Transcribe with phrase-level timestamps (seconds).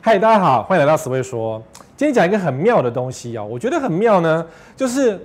[0.00, 1.60] 嗨，大家好，欢迎来到史威说。
[1.96, 4.46] 今天讲一个很妙的东西哦，我觉得很妙呢，
[4.76, 5.20] 就是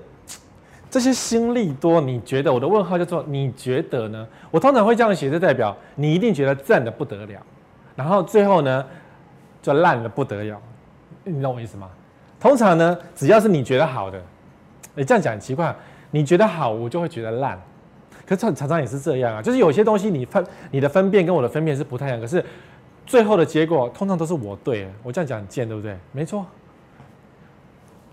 [0.89, 4.27] 这些新力多，你觉得我的问号叫做你觉得呢？
[4.49, 7.39] 我通常会这样写，就代表你一定觉得赞的不得了，
[7.95, 8.83] 然后最后呢
[9.61, 10.59] 就烂的不得了，
[11.23, 11.87] 你懂我意思吗？
[12.39, 14.19] 通常呢，只要是你觉得好的，
[14.95, 15.73] 你这样讲很奇怪，
[16.09, 17.61] 你觉得好，我就会觉得烂。
[18.25, 22.43] 可是常常也是这样啊，就是有些东西你分你的分辨跟我的分辨是不太一样，可是
[23.05, 24.87] 最后的结果通常都是我对。
[25.03, 25.97] 我这样讲贱，对不对？
[26.11, 26.45] 没错。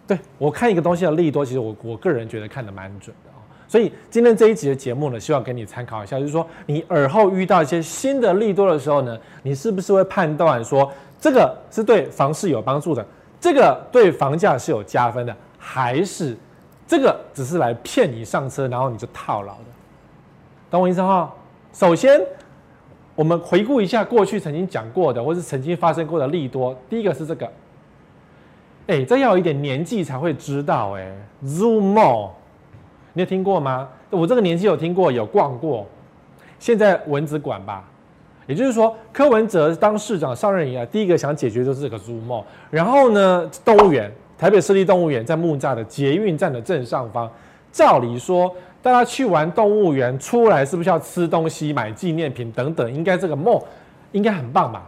[0.07, 3.39] 对，我看一个东西的利多，其实我我个人觉得看得蛮准的哦。
[3.69, 13.07] 所以今天这一集的节目呢，希望给你参考一下，就是说你耳后遇到一些新的利多的时候呢，你是不是会判断说这个是对房市有帮助的，
[13.41, 16.37] 这个对房价是有加分的，还是
[16.89, 19.65] 这个只是来骗你上车，然后你就套牢的？
[20.73, 21.33] 懂我意思哈？
[21.73, 22.21] 首先，
[23.21, 26.75] 我们回顾一下过去曾经讲过的，或是曾经发生过的利多。
[26.89, 27.45] 第一个是这个，
[28.87, 31.03] 哎、欸，这要有一点年纪才会知道、欸。
[31.03, 31.13] 哎
[31.45, 32.31] ，Zoom Mall，
[33.13, 33.87] 你有听过吗？
[34.09, 35.87] 我这个年纪有听过，有逛过。
[36.59, 37.85] 现在蚊子馆吧，
[38.47, 42.45] 也就是说，柯文哲当市长上任以来，第一个想解决就是这个 Zoom Mall。
[42.71, 47.31] 然后呢，动物园，台北市立动物园在木栅的捷运站的正上方，
[47.71, 48.51] 照理说。
[48.83, 52.93] 大家去玩动物园出来，是不是要吃东西、买纪念品等等？
[52.93, 53.61] 应该这个梦
[54.13, 54.83] 应该很棒吧？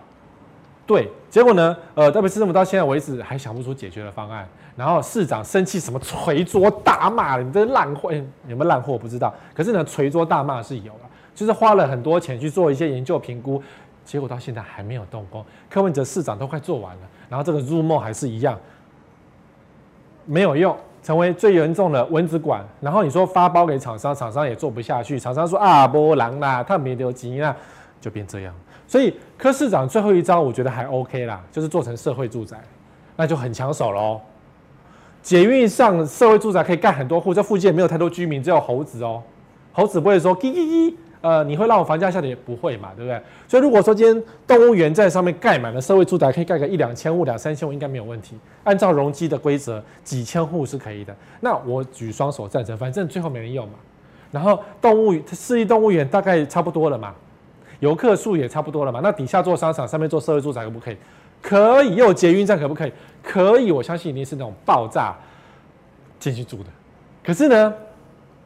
[0.86, 1.76] 对，结果呢？
[1.94, 4.46] 呃，特别是这么到现在为止还想不出解决的方案。
[4.74, 8.16] 然后市长生气，什么捶桌大骂你这烂货、欸！
[8.48, 11.00] 有没有烂货我不知道，可是呢，捶桌大骂是有了，
[11.34, 13.62] 就是花了很多钱去做一些研究评估，
[14.04, 15.44] 结果到现在还没有动工。
[15.68, 18.58] 柯文哲市长都快做完了，然后这个入梦还是一样
[20.24, 20.74] 没有用。
[21.02, 27.54] 成为最严重的蚊子馆，然后你说发包给厂商，厂商也做不下去，厂商说啊，波浪啦，他没留级啦，
[28.00, 28.54] 就变这样。
[28.86, 32.56] 所以柯市长最后一招，我觉得还 OK 啦，就是做成社会住宅，
[33.16, 34.20] 那就很抢手喽。
[35.22, 39.22] 捷运上社会住宅可以盖很多户，这附近也没有太多居民，只有猴子哦，
[39.72, 40.94] 猴子不会说叽叽叽。
[41.22, 42.34] 呃，你会让我房价下跌？
[42.34, 43.22] 不会嘛，对不对？
[43.46, 48.36] 所以如果说今天动物园在上面盖满了社会住宅，可以盖个一两千户、两三千户，应该没有问题。
[48.64, 51.14] 按照容积的规则，几千户是可以的。
[51.40, 53.74] 那我举双手赞成，反正最后没人用嘛。
[54.32, 57.14] 然后动物市立动物园大概差不多了嘛，
[57.78, 58.98] 游客数也差不多了嘛。
[59.00, 60.96] 那底下做商场，上面做社会住宅可不可以？
[61.40, 61.94] 可以。
[61.94, 62.92] 又有捷运站可不可以？
[63.22, 63.70] 可以。
[63.70, 65.14] 我相信一定是那种爆炸
[66.18, 66.70] 进去住的。
[67.24, 67.72] 可是呢，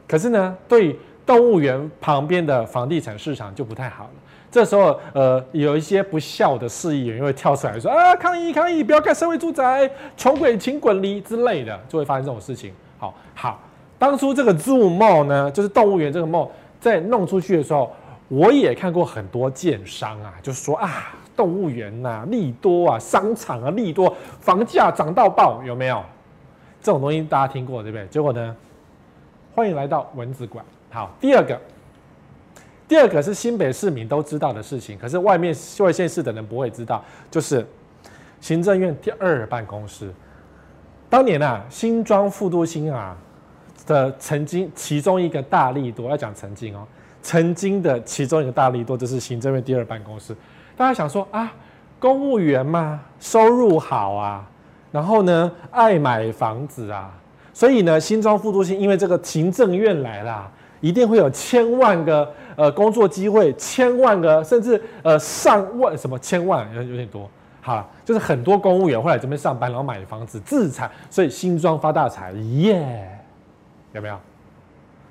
[0.06, 0.94] 可是呢，对。
[1.26, 4.10] 动物园旁边的房地产市场就不太好了。
[4.48, 13.60] 这时候，呃，有一些不孝的市议员会跳出来说：“啊，抗议抗议，不要盖社会住宅，穷鬼请滚离之类的，就会发生这种事情。”好，好，
[13.98, 16.48] 当初这个筑梦呢，就是动物园这个梦
[16.80, 17.94] 在弄出去的时候，
[18.28, 26.02] 我也看过很多建商啊，就说啊，动物园呐、利多啊，商场啊，利多，房价涨到爆，有没有？
[26.80, 28.06] 这种东西大家听过对不对？
[28.06, 28.56] 结果呢，
[29.54, 30.64] 欢迎来到蚊子馆。
[30.96, 31.60] 好，第二个，
[32.88, 37.66] 第二个是新北市民都知道的事情，可是外面外县市的人不会知道，就是
[38.40, 40.10] 行政院第二办公室。
[41.10, 43.14] 当年啊，新庄副都心啊
[43.86, 46.86] 的曾经其中一个大力多，要讲曾经哦，
[47.20, 50.34] 曾经的其中一个大力多就是行政院第二办公室。
[50.78, 51.52] 大家想说啊，
[52.00, 54.48] 公务员嘛，收入好啊，
[54.90, 57.12] 然后呢，爱买房子啊，
[57.52, 60.50] 所以呢，新庄副都心因为这个行政院来啦。
[60.86, 67.28] 一定会有千万个呃工作机会，千万个甚至呃上万什么千万有有点多，
[67.60, 73.18] 好，就是很多公务员会来这边上班，然后买房子自产，所以新庄发大财耶
[73.92, 74.16] 有没有？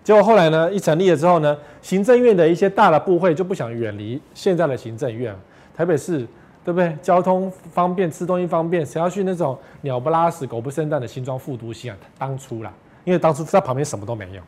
[0.01, 5.35] 结果后来呢，一成立了之后呢，行政院的一些大的部会就不想远离现在的行政院，
[5.75, 6.19] 台北市
[6.63, 6.95] 对不对？
[7.01, 11.97] 交通方便，吃东西方便，谁要去那种鸟不拉屎、狗不生蛋的新庄副都心啊？
[12.17, 12.71] 当初啦，
[13.03, 14.41] 因为当初在旁边什么都没有。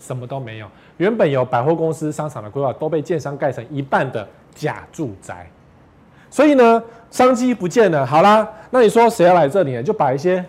[0.00, 0.66] 什么都没有，
[0.96, 5.48] 原本有百货公司、商场的规划都被建商盖成一半的假住宅，
[6.30, 8.04] 所以呢，商机不见了。
[8.04, 9.82] 好啦，那你说谁要来这里呢？
[9.82, 10.44] 就把一些，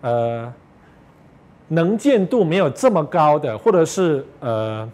[0.00, 0.50] 呃，
[1.68, 4.88] 能见度没有这么高的，或者是呃，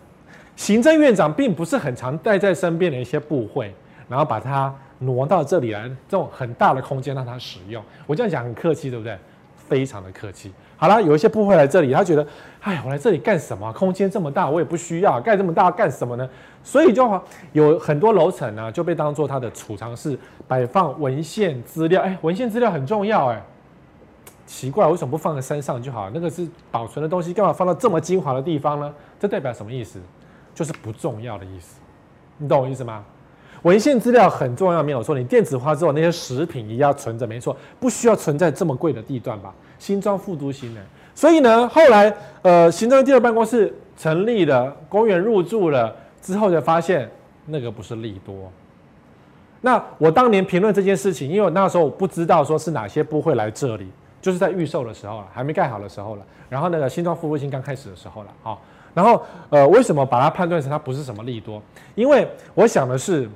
[0.57, 3.75] 行政院长并不是很常带在身边的一些部会，
[4.09, 7.85] 然后把它挪到这里来，这种很大的空间让他使用。
[8.07, 9.17] 我这样讲很客气，对不对？
[9.69, 10.53] 非常的客气。
[10.79, 12.27] 好了，有一些部会来这里，他觉得，
[12.61, 13.73] 哎，我来这里干什么？
[13.73, 16.29] 空间这么大，我也不需要盖这么大干什么呢？
[16.63, 17.21] 所以就
[17.53, 22.03] 有很多楼层呢，就被当做他的储藏室，摆放文献资料。
[22.03, 23.43] 哎，文献资料很重要，哎，
[24.45, 26.11] 奇怪，为什么不放在山上就好？
[26.13, 28.93] 那个是保存的东西，干嘛放到这么精华的地方呢？
[29.19, 29.99] 这代表什么意思？
[30.55, 31.81] 就是不重要的意思。
[32.37, 33.03] 你懂我意思吗？
[33.63, 35.19] 文献资料很重要，没有错。
[35.19, 39.55] 你电子化之后，那些食品也要存着，没错，不需要存在这么贵的地段吧？
[39.79, 40.81] 新庄副都心呢？
[41.15, 47.11] 所以呢，后来呃，行政第二办公室成立了，公务员入住了之后，才发现
[47.47, 48.51] 那个不是利多。
[49.61, 53.89] 那我当年评论这件事情，因为我那时候我不知道说是哪些部会来这里，
[54.21, 56.25] 就是在预售的时候了，还没盖好的时候了。
[56.49, 58.59] 然后那个新庄副都心刚开始的时候了，啊，
[58.95, 61.63] 然后呃，为什么把它判断成它不是什么利多？
[61.95, 63.29] 因为我想的是。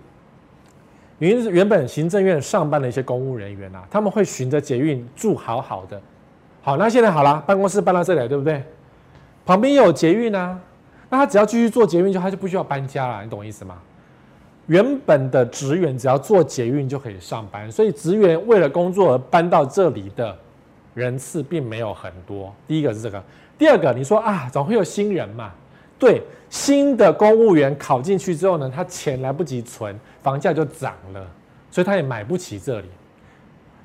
[1.18, 6.00] 原原本行政院上班的一些公务人员啊，他们会循着捷运住好好的。
[6.62, 8.62] 好，那现在好了，办公室搬到这里来，对不对？
[9.46, 10.58] 旁边有捷运啊，
[11.08, 13.76] 那他只要继续做捷运，就他就不需要搬家了，你懂我意思吗？
[14.66, 20.36] 原本的职员只要坐捷运就可以上班，所以职员为了工作而搬到这里的
[20.94, 22.54] 人次并没有很多。
[22.68, 23.20] 第一个是这个，
[23.58, 25.50] 第二个你说啊，总会有新人嘛。
[25.98, 31.26] 对，新的公务员考进去之后呢，他钱来不及存，房价就涨了，
[31.70, 32.86] 所以他也买不起这里。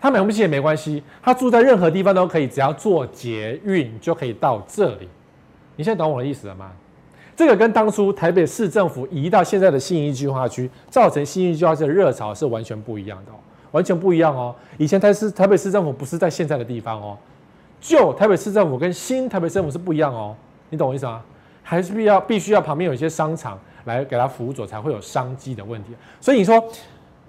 [0.06, 5.10] 他买不起也没关系，他住在任何地方都可以，只要坐捷运就可以到这里。
[5.76, 6.72] 你现在懂我的意思了吗？
[7.36, 13.36] 这个跟当初台北市政府移到现在的新一计划区，造成新一计划区的热潮是完全不一样的哦，
[13.72, 14.54] 完全不一样哦。
[14.78, 17.18] 以前台市台北市政府不是在现在的地方哦，
[17.82, 20.36] 旧台北市政府跟新台北政府是不一样哦，
[20.70, 21.20] 你懂我意思吗？
[21.64, 25.96] 还是必要必须要旁边有一些商场来给他辅佐，才会有商机的问题。
[26.22, 26.64] 所以你说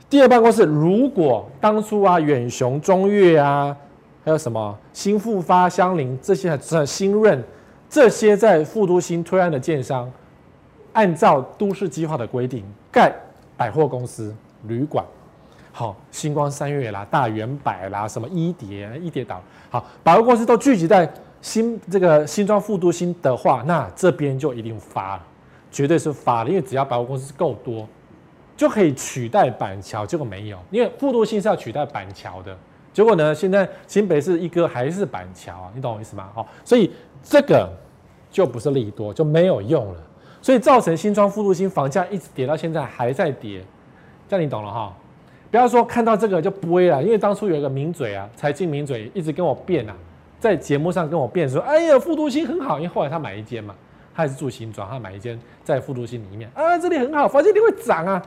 [0.08, 3.76] 第二办公室，如果当初啊远雄、中越啊，
[4.24, 7.42] 还有什么新复发、相邻这些新润
[7.88, 10.10] 这些在副都心推案的建商，
[10.92, 13.12] 按照都市计划的规定盖
[13.56, 14.34] 百货公司、
[14.68, 15.04] 旅馆，
[15.72, 21.10] 好，星光三月啦、大圆百啦、什么一叠、一叠岛，好，百货公司都聚集在。
[21.42, 25.22] 新这个新庄副都心的话，那这边就一定发了，
[25.70, 27.86] 绝对是发了，因为只要百货公司够多，
[28.56, 30.06] 就可以取代板桥。
[30.06, 32.56] 结果没有，因为副都心是要取代板桥的，
[32.92, 36.30] 结果呢，现在新北市一哥还是板桥啊，你懂我意思吗？
[36.34, 36.90] 好，所以
[37.22, 37.70] 这个
[38.30, 40.00] 就不是利多，就没有用了，
[40.40, 43.62] 所以造成新庄副都心房价一直跌到现在还在跌，
[44.28, 44.96] 这样你懂了哈？
[45.50, 49.94] 不要说看到这个就不会了，因为当初有一个名嘴啊，财经名嘴一直跟我辩啊。
[50.38, 53.74] 在节目上跟我辩说：“哎呀，副都心很好，因为后来他买一间嘛，
[54.14, 58.22] 他也是住新庄，他买一间在副都心里面啊，这里很好，房价一定会涨啊，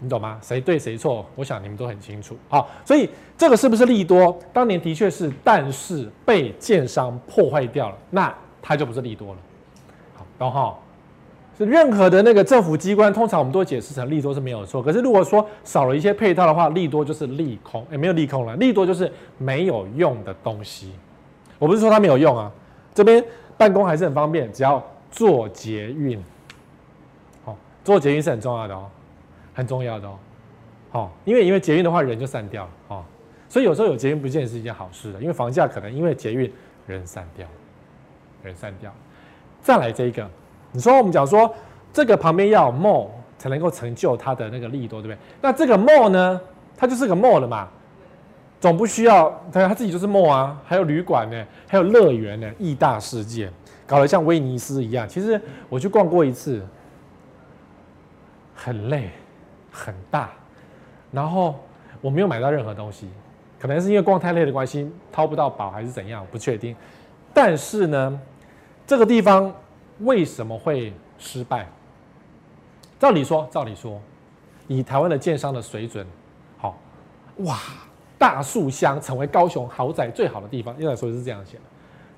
[0.00, 0.38] 你懂吗？
[0.42, 1.24] 谁对谁错？
[1.34, 2.36] 我想你们都很清楚。
[2.48, 4.38] 好，所以这个是不是利多？
[4.52, 9.38] 当年的确是，但是被建商破坏掉了，那它就不是利多了。
[10.14, 10.76] 好，然后。
[11.58, 14.82] 是任何的那个政府机关，通常我们都解释成利多是没有错。
[14.82, 18.54] 可是如果说少了一些配套的话，利多就是利空，也、没有利空了。
[18.56, 20.92] 利多就是没有用的东西。
[21.58, 22.52] 我不是说它没有用啊，
[22.92, 23.24] 这边
[23.56, 26.22] 办公还是很方便，只要坐捷运。
[27.42, 28.84] 好，坐捷运是很重要的哦，
[29.56, 30.18] 很重要的哦。
[30.90, 33.04] 好，因为因为捷运的话人就散掉了哦，
[33.48, 36.52] 所以有时候有捷运不见得是一件好事的，因为房价可能因为捷运
[36.86, 37.46] 人散掉，
[38.42, 38.92] 人散掉。
[39.60, 40.28] 再来这一个。
[40.72, 41.52] 你说我们讲说
[41.92, 43.08] 这个旁边要有 mall
[43.38, 45.18] 才能够成就它的那个利多，对不对？
[45.40, 46.40] 那这个 mall 呢，
[46.76, 47.68] 它就是个 mall 了嘛，
[48.60, 53.50] 总不需要它它自己就是 mall 啊，还有旅馆呢，还有乐园呢，义大世界
[53.86, 55.08] 搞得像威尼斯一样。
[55.08, 56.62] 其实我去逛过一次，
[58.54, 59.10] 很累，
[59.76, 60.30] 很大，
[61.12, 61.54] 然后
[62.00, 63.08] 我没有买到任何东西，
[63.60, 66.74] 可能是因为逛太累的关系，掏不到宝还是怎样，不确定。
[67.34, 68.20] 但是呢，
[68.86, 69.52] 这个地方。
[70.00, 71.66] 为什么会失败？
[72.98, 73.98] 照理说，照理说，
[74.68, 76.06] 以台湾的建商的水准，
[76.58, 76.78] 好
[77.36, 77.58] 哇，
[78.18, 81.62] 大树乡成为高雄豪宅最好的地方，应该说是这样写的，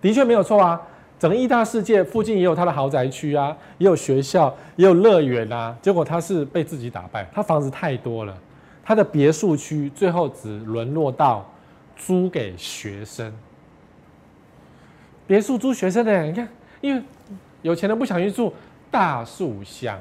[0.00, 0.82] 的确没有错啊。
[1.18, 5.76] 整个义大世界附近也有它的豪宅区啊，也有学校，也有乐园啊。
[5.82, 8.36] 结果他是被自己打败，他房子太多了，
[8.84, 11.50] 他的别墅区最后只沦落到
[11.96, 13.32] 租给学生。
[15.26, 16.48] 别墅租学生的，你看，
[16.80, 17.02] 因为。
[17.62, 18.54] 有钱人不想去住
[18.88, 20.00] 大树乡，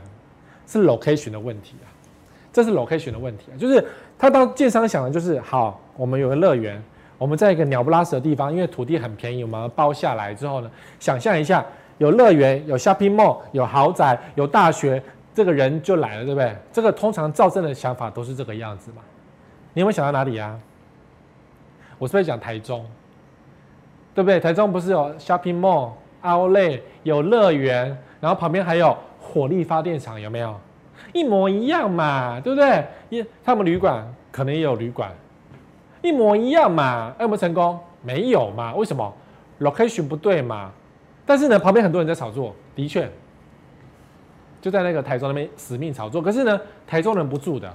[0.67, 1.89] 是 location 的问题啊，
[2.53, 3.83] 这是 location 的问题啊，就是
[4.15, 6.79] 他当建商想的就是，好，我们有个乐园，
[7.17, 10.69] 我们在一个鸟不拉屎的地方，因为土地很便宜，我们包下来之后呢，
[10.99, 11.65] 想象一下，
[11.97, 15.01] 有乐园，有 shopping mall，有豪宅，有大学，
[15.33, 16.55] 这个人就来了，对不对？
[16.71, 19.01] 这个通常造镇的想法都是这个样子嘛。
[19.73, 20.59] 你有没有想到哪里啊？
[21.97, 22.85] 我是不是讲台中？
[24.13, 24.39] 对不对？
[24.39, 30.55] 台中不是有 shopping mall？outlet 有乐园，然后旁边还有火力发电厂，有没有？
[31.13, 32.85] 一模一样嘛，对不对？
[33.09, 35.11] 一他们旅馆可能也有旅馆，
[36.07, 37.13] 一模一样嘛。
[37.19, 37.79] 有没有成功？
[38.01, 38.73] 没有嘛？
[38.75, 39.13] 为什么
[39.59, 40.71] ？location 不对嘛。
[41.25, 43.09] 但是呢，旁边很多人在炒作，的确，
[44.61, 46.21] 就在那个台中那边死命炒作。
[46.21, 47.71] 可是呢，台中人不住的，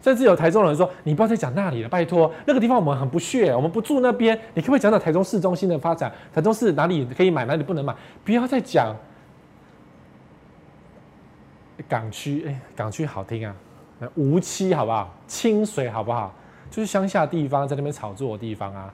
[0.00, 4.38] 甚至有台中人说：“你不要再讲那里了，拜托，那个地方我们很不屑，我们不住那边。
[4.54, 6.10] 你可不可以讲讲台中市中心的发展？
[6.32, 7.94] 台中市哪里可以买，哪里不能买？
[8.24, 8.96] 不要再讲
[11.88, 13.54] 港区，哎，港区好听啊，
[14.14, 15.14] 无期好不好？
[15.26, 16.34] 清水好不好？
[16.72, 18.92] 就是乡下地方在那边炒作的地方啊，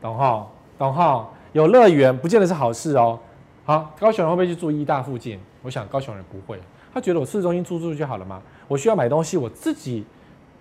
[0.00, 0.46] 懂哈？
[0.78, 1.28] 懂哈？
[1.52, 3.18] 有乐园不见得是好事哦。
[3.64, 5.40] 好，高雄人会不会去住医大附近？
[5.62, 6.60] 我想高雄人不会，
[6.94, 8.40] 他觉得我市中心住住就好了嘛。
[8.68, 10.04] 我需要买东西，我自己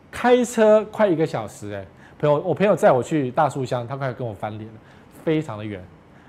[0.10, 1.72] 开车快一个小时。
[1.75, 1.86] 哎，
[2.20, 4.79] 朋友，我朋友载我去大树乡，他快跟我翻脸了，
[5.24, 5.79] 非常的远，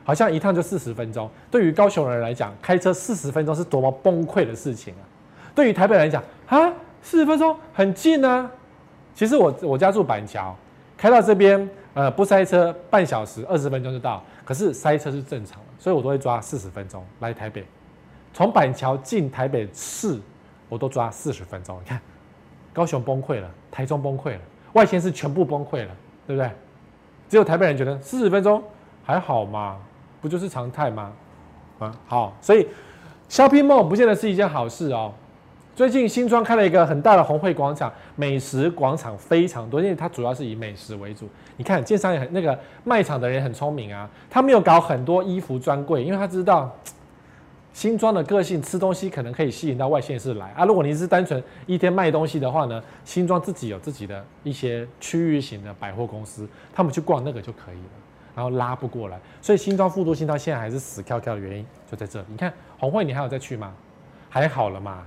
[0.04, 1.30] 好像一趟就四十分钟。
[1.50, 5.04] 对于高雄人来讲，开车四十分钟是多么崩溃的事情啊！
[5.54, 8.50] 对于台北人来讲，啊，四十分钟很近啊。
[9.14, 10.56] 其实我我家住板桥，
[10.96, 14.22] 开到这边，呃，不塞车，半小时二十分钟就到。
[14.44, 17.64] 可是塞车是正常的，所以我都会抓四十分钟来台北。
[18.32, 20.18] 从板桥进台北市，
[20.68, 21.78] 我都抓四十分钟。
[21.82, 22.00] 你看，
[22.72, 24.40] 高雄崩溃了，台中崩溃了，
[24.72, 25.90] 外县市全部崩溃了，
[26.26, 26.50] 对不对？
[27.28, 28.62] 只有台北人觉得四十分钟
[29.04, 29.76] 还好嘛，
[30.20, 31.12] 不就是常态吗？
[31.78, 32.66] 啊，好，所以
[33.28, 35.12] shopping mall 不见得是一件好事哦。
[35.74, 41.26] 最近新庄开了一个很大的红会广场，美食广场非常多，因为它主要是以美食为主。
[41.56, 46.70] 你看，建商也很那个卖场的人很聪明啊，他没有搞很多衣服专柜，因为他知道
[47.72, 50.66] 新庄的个性，吃东西可能可以吸引到外县市来啊。
[50.66, 57.90] 如果你是单纯一天卖东西的话呢，新庄自己有自己的一些区域型的百货公司，他们去逛那个就可以了，
[58.34, 59.18] 然后拉不过来。
[59.40, 62.22] 所以新庄复都新到现在还是死翘翘的原因就在这。
[62.28, 63.72] 你看红会，你还有再去吗？
[64.28, 65.06] 还好了嘛。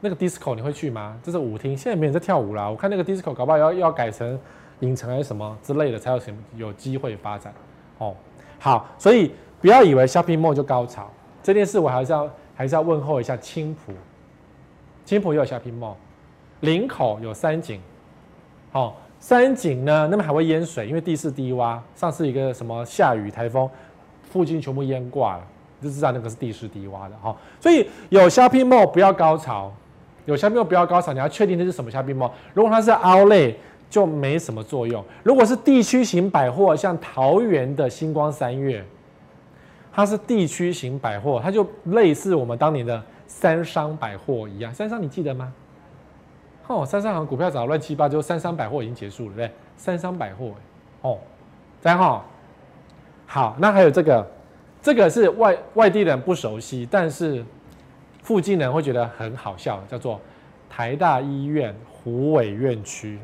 [0.00, 1.18] 那个 disco 你会去吗？
[1.24, 2.70] 这是舞厅，现在没人在跳舞啦。
[2.70, 4.38] 我看那个 disco 搞不好要要改成
[4.80, 7.52] 影城还是什么之类的，才有什么有机会发展。
[7.98, 8.14] 哦，
[8.60, 11.10] 好，所以不要以为 shopping mall 就高潮。
[11.42, 13.92] 这件事我还是要还是要问候一下青浦，
[15.04, 15.94] 青浦也有 shopping mall，
[16.60, 17.80] 林口有三井，
[18.70, 23.68] 哦，三井呢那边还会淹水，因为地势低洼，上次一个什么下雨台风，
[24.30, 25.44] 附近全部淹挂了，
[25.82, 27.36] 就知道那个是地势低洼的哈。
[27.58, 29.72] 所以有 shopping mall 不要高潮。
[30.28, 32.30] 有 shopping mall 不要高潮，你要确定那是什么 shopping mall。
[32.52, 33.54] 如果它是 outlet，
[33.88, 35.02] 就没什么作用。
[35.22, 38.84] 如果是地区型百货，像桃园的星光三月，
[39.90, 44.72] 它是地区型百货，它就类似我们当年的三商百货一样。
[44.74, 45.50] 三商你记得吗？
[46.66, 49.56] 哦，三商好像股票涨乱七八糟，三商百货已经结束了，对不对？
[49.78, 50.52] 三商百货，
[51.00, 51.18] 哦，
[51.80, 52.22] 这样哈。
[53.24, 54.26] 好，那还有这个，
[54.82, 57.42] 这个是外外地人不熟悉，但是。
[58.28, 60.20] 附近人会觉得很好笑，叫做
[60.68, 63.18] 台大医院虎尾院区。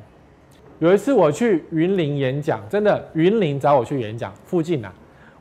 [0.78, 4.90] 有一次我去云林演讲，真的云林找我去演讲，附近啊，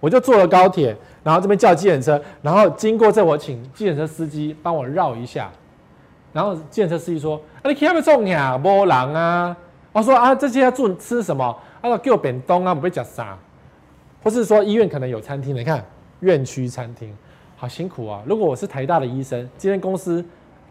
[0.01, 0.93] 我就坐了高铁，
[1.23, 5.49] 然后这边叫计程车，然后经过这我请计程车司机帮我绕一下，
[6.33, 9.55] 然后计程车司机说：“啊，你去那边种呀，没人啊。”
[9.93, 13.39] 我说：“啊，这些要住吃什么？”他说：“给我便当啊，不会讲啥。”
[14.21, 15.81] 或是说医院可能有餐厅，你看
[16.19, 17.15] 院区餐厅。
[17.63, 18.21] 好辛苦啊！
[18.25, 20.21] 如果我是台大的医生，今天公司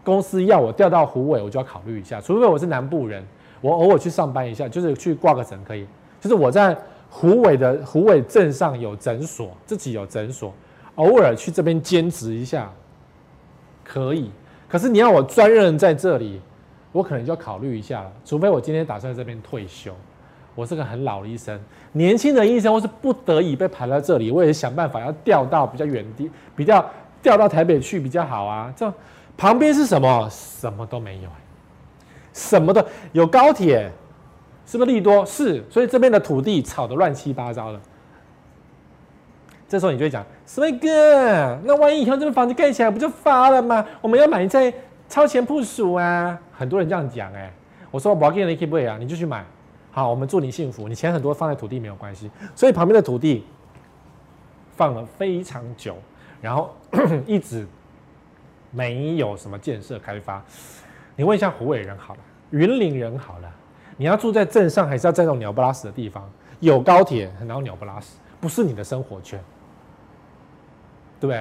[0.03, 2.21] 公司要我调到虎尾，我就要考虑一下。
[2.21, 3.25] 除非我是南部人，
[3.61, 5.87] 我偶尔去上班一下，就是去挂个诊可以。
[6.21, 6.77] 就是我在
[7.09, 10.53] 虎尾的虎尾镇上有诊所，自己有诊所，
[10.93, 12.71] 偶尔去这边兼职一下
[13.83, 14.29] 可以。
[14.69, 16.39] 可是你要我专任在这里，
[16.91, 18.11] 我可能就要考虑一下了。
[18.23, 19.91] 除非我今天打算在这边退休。
[20.55, 21.59] 我是个很老的医生，
[21.93, 26.83] 年轻的医生，我是不得已被排在这里，我也想办法要调到比较远的，比较
[27.21, 28.71] 调到台北去比较好啊。
[28.75, 28.93] 这
[29.35, 30.29] 旁边是什么？
[30.29, 31.29] 什么都没有，
[32.33, 33.91] 什么都有高铁，
[34.65, 35.25] 是不是利多？
[35.25, 37.79] 是，所以这边的土地炒得乱七八糟的。
[39.67, 43.83] 这时候你就会讲，史威哥，那万一以后这个房子盖起来不就发了吗？
[44.01, 44.71] 我们要买在
[45.09, 46.39] 超前部署啊！
[46.51, 47.51] 很多人这样讲，哎，
[47.89, 49.43] 我说我不要给你 keep 啊，你就去买。
[49.95, 50.87] 好，我们祝你幸福。
[50.89, 53.45] 你钱很多放在土地没有关系，所以旁边的土地
[54.75, 55.95] 放了非常久，
[56.41, 56.75] 然后
[57.27, 57.67] 一直
[58.71, 60.43] 没有什么建设开发。
[61.15, 62.19] 你问一下虎尾人好了，
[62.49, 63.51] 云林人好了，
[63.95, 66.27] 你要住在镇上，还是要在那种鸟不拉屎的地方？
[66.59, 69.39] 有高铁，然后鸟不拉屎，不是你的生活圈，
[71.19, 71.37] 对不对？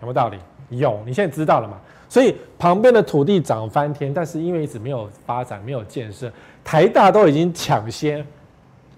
[0.00, 0.40] 有没有道理？
[0.70, 1.80] 有，你现在知道了嘛？
[2.08, 6.32] 所以旁边的土地涨翻天，但是因为一直没有发展，没有建设。
[6.66, 8.26] 台大都已经抢先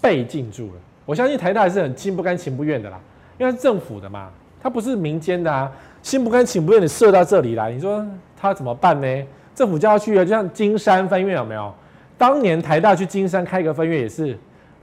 [0.01, 0.73] 被进驻了，
[1.05, 2.99] 我相信台大还是很心不甘情不愿的啦，
[3.37, 4.31] 因为是政府的嘛，
[4.63, 5.71] 它不是民间的啊，
[6.03, 8.03] 心不甘情不愿的设到这里来，你说
[8.41, 9.27] 他怎么办呢？
[9.55, 11.71] 政府就要去啊，就像金山分院有没有？
[12.17, 14.39] 当年台大去金山开一个分院，也是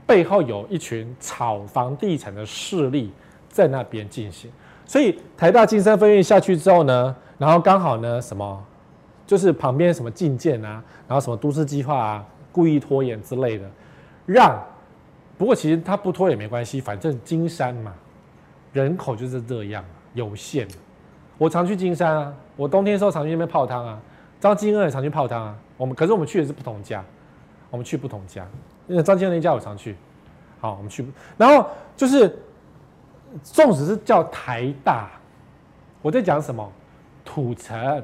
[0.06, 3.12] 背后有一群炒房地产的势力
[3.48, 4.48] 在那边进行，
[4.86, 8.64] 所以台大金山分院下去之后呢，然后刚好呢，什么，
[9.26, 12.24] 就是旁边什么禁建啊，然后什么都市计划啊，
[12.56, 13.70] 故意拖延之类的，
[14.24, 14.58] 让。
[15.36, 17.92] 不过其实他不拖也没关系，反正金山嘛，
[18.72, 19.84] 人口就是这样，
[20.14, 20.66] 有限。
[21.36, 24.00] 我常去金山啊，我冬天的时候常去那边泡汤啊，
[24.40, 25.54] 张金恩也常去泡汤啊。
[25.76, 27.04] 我们可是我们去的是不同家，
[27.68, 28.48] 我们去不同家，
[28.88, 29.94] 因为张金恩那家我常去。
[30.58, 32.34] 好，我们去，然后就是，
[33.42, 35.10] 纵使是叫台大，
[36.00, 36.72] 我在讲什么？
[37.22, 38.02] 土城，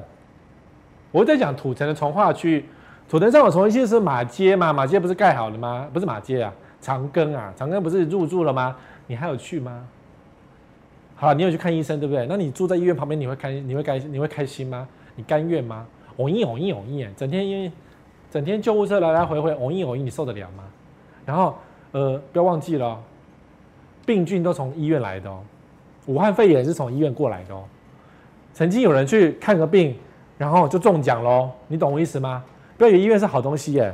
[1.11, 2.65] 我在讲土城的从化区，
[3.13, 5.87] 土城上我重新是马街嘛，马街不是盖好了吗？
[5.93, 6.51] 不是马街啊。
[6.81, 8.75] 长庚啊，长庚不是入住了吗？
[9.05, 9.85] 你还有去吗？
[11.15, 12.25] 好，你有去看医生，对不对？
[12.25, 14.87] 那你住在医院旁边，你会开你会开你会开心吗？
[15.15, 15.85] 你甘愿吗？
[16.17, 17.71] 偶一偶一偶一，整天因为
[18.31, 20.63] 整天救护车来来回回，偶一偶一，你受得了吗？
[21.23, 21.55] 然后
[21.91, 22.99] 呃，不要忘记了，
[24.07, 25.39] 病菌都从医院来的哦，
[26.07, 27.63] 武汉肺炎是从医院过来的哦。
[28.55, 29.95] 曾经有人去看个病，
[30.35, 32.43] 然后就中奖喽，你懂我意思吗？
[32.77, 33.93] 不要以为医院是好东西耶。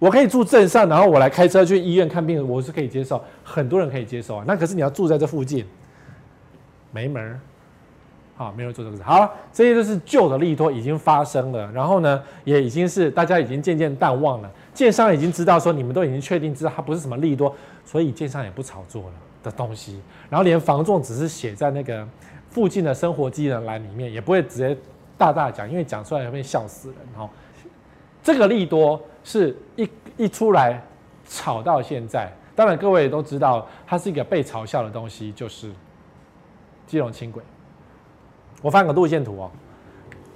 [0.00, 4.44] 我可以住镇上，然后我来开车去医院看病，我是可以接受，很多人可以接受啊。
[4.46, 5.64] 那可是你要住在这附近，
[6.90, 7.40] 没门儿，
[8.36, 9.02] 好，没人做这个事。
[9.02, 14.50] 好，这些都是旧的利多已经发生了，然后呢，也已经是大家已经渐渐淡忘了。
[14.74, 17.54] 建商已经知道说你们都已经确定知道它不是什么利多，
[17.86, 19.12] 所以建商也不炒作了
[19.42, 20.00] 的东西。
[20.28, 22.06] 然后连房仲只是写在那个
[22.50, 24.76] 附近的生活机能栏里面，也不会直接
[25.16, 27.30] 大大讲，因为讲出来会笑死人哈。
[28.24, 29.00] 这个利多。
[29.26, 29.88] 是一
[30.18, 30.78] 一出来
[31.26, 35.72] 炒到现在，当然各位也都知道，它是一个被嘲笑的东西，就是
[36.86, 37.42] 基隆轻轨。
[38.60, 39.50] 我翻个路线图哦，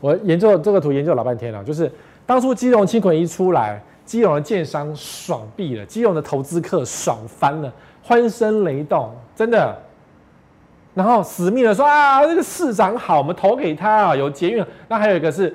[0.01, 1.93] 我研究这个图研究老半天了，就是
[2.25, 7.71] 当初基隆轻轨一出来，基隆的建商爽毙了，基隆的投资客爽翻了，
[8.03, 9.79] 欢声雷动，真的。
[10.95, 14.65] 然后死命的说啊，这个市长好，我们投给他啊，有捷运。
[14.89, 15.55] 那还有一个是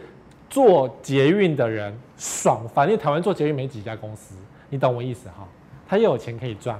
[0.53, 1.91] 做捷运的人。
[2.15, 4.35] 爽，反正台湾做捷运没几家公司，
[4.69, 5.45] 你懂我意思哈？
[5.85, 6.79] 他又有钱可以赚，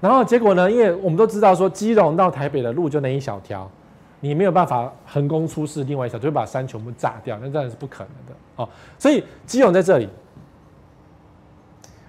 [0.00, 0.70] 然后结果呢？
[0.70, 3.70] 因为我们都知道说，基隆到台北的路就那一小条，
[4.18, 8.68] 你没有办法横空出世，另外一条就会把山全部炸掉，那当然是不可能的哦。
[8.98, 10.08] 所以基隆在这里，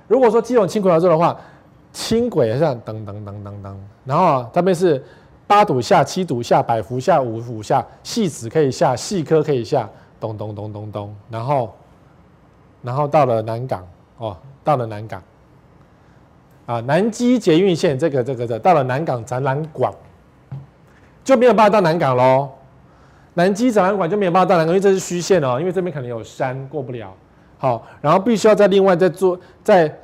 [0.07, 1.39] 如果说基隆轻轨要做的话，
[1.93, 3.73] 轻轨像噔噔噔噔噔，
[4.03, 5.01] 然后这边是
[5.47, 9.89] 八堵下、七堵下、百福下、五堵下，汐止可以下，细科可以下，
[10.21, 11.75] 咚咚咚咚咚，然后。
[12.83, 15.21] 然后到了南港哦，到了南港，
[16.65, 19.93] 啊，南基捷运线这个这个这，到了南港展览馆，
[21.23, 22.49] 就没有办法到南港喽。
[23.35, 27.13] 南基展览馆就没有办法到南港，因为这是虚线哦，因为这边可能有山过不了。
[27.59, 29.95] 好，然后必须要再另外再做再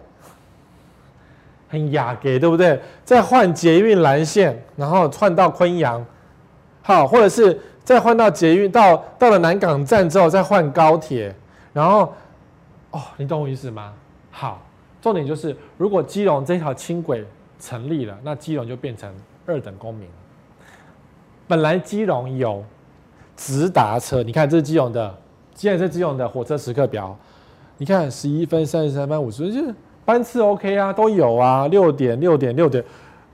[1.67, 2.79] 很雅给对不对？
[3.03, 6.05] 再换捷运蓝线，然后串到昆阳，
[6.83, 11.33] 好，或者是再换到捷运到到了南港站之后再换高铁，
[11.71, 12.13] 然后。
[12.91, 13.93] 哦，你懂我意思吗？
[14.29, 14.61] 好，
[15.01, 17.23] 重点就是，如果基隆这条轻轨
[17.59, 19.09] 成立了，那基隆就变成
[19.45, 20.05] 二等公民。
[21.47, 22.61] 本来基隆有
[23.37, 25.15] 直达车，你看这是基隆的，
[25.55, 27.15] 现在是基隆的火车时刻表，
[27.77, 29.73] 你看十一分、三十三分、五十，就是
[30.03, 32.83] 班次 OK 啊，都有啊，六点、六点、六点，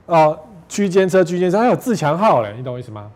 [0.06, 0.38] 哦，
[0.68, 3.10] 区间车、区间车，还有自强号嘞，你懂我意思吗？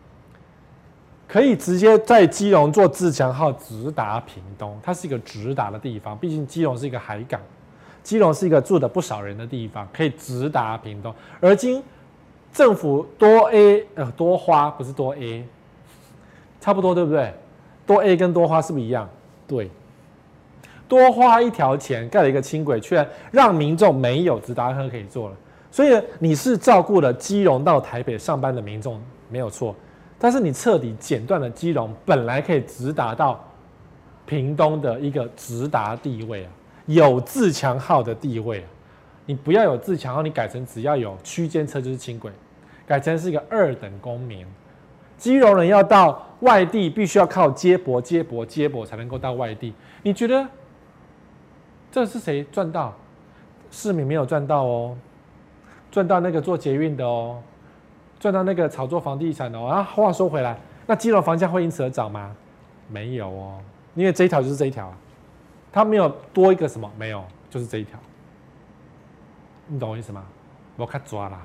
[1.28, 6.16] 可以直接在基隆坐自强号直达屏东，它是一个直达的地方。
[6.16, 7.38] 毕竟基隆是一个海港，
[8.02, 11.14] 基隆是一个住的不少人的地方，可以直达屏东。
[11.38, 11.82] 而今
[12.50, 15.46] 政府多 A 呃多花不是多 A，
[16.62, 17.30] 差不多对不对？
[17.86, 19.06] 多 A 跟多花是不是一样？
[19.46, 19.70] 对，
[20.88, 25.36] 多花一条钱盖了一个轻轨，却让民众没有直达车可以坐了。
[25.70, 29.74] 所以你是照顾了基隆到台北上班的民众，没有错。
[30.18, 33.42] 但是你彻底剪断了基隆本来可以直达到
[34.26, 36.50] 屏东的一个直达地位啊，
[36.86, 38.66] 有自强号的地位啊，
[39.26, 42.32] 你不要有自强号，你改成只要有区间车就是轻轨，
[42.86, 44.46] 改成是一个二等公民。
[45.16, 49.72] 基隆人要到外地必须要靠接驳、接驳、接驳才能够到外地。
[50.02, 50.46] 你觉得
[51.90, 52.94] 这是谁赚到？
[53.70, 54.96] 市民没有赚到哦，
[55.90, 57.38] 赚到那个做捷运的哦。
[58.18, 59.82] 赚到那个炒作房地产的啊！
[59.82, 62.34] 话说回来，那基隆房价会因此而涨吗？
[62.88, 63.58] 没有哦，
[63.94, 64.96] 因为这一条就是这一条啊，
[65.72, 67.98] 它没有多一个什么，没有，就是这一条。
[69.66, 70.24] 你懂我意思吗？
[70.76, 71.40] 我看抓啦。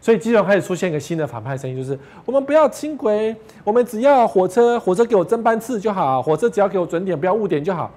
[0.00, 7.90] 所以基隆开始出现一个新的反派声音，就是我们不要轻轨，我们只要火车，火车给我增班次就好，火车只要给我准点，不要误点就好，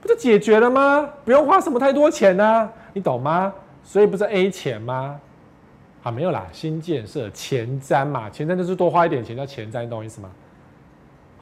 [0.00, 1.08] 不就解决了吗？
[1.24, 3.52] 不用花什么太多钱呢、你懂吗？
[3.82, 5.18] 所以不是 A 钱吗？
[6.02, 10.30] 啊，没有啦，新建设前瞻嘛，前瞻就是多花一点钱叫前瞻，你懂我意思吗？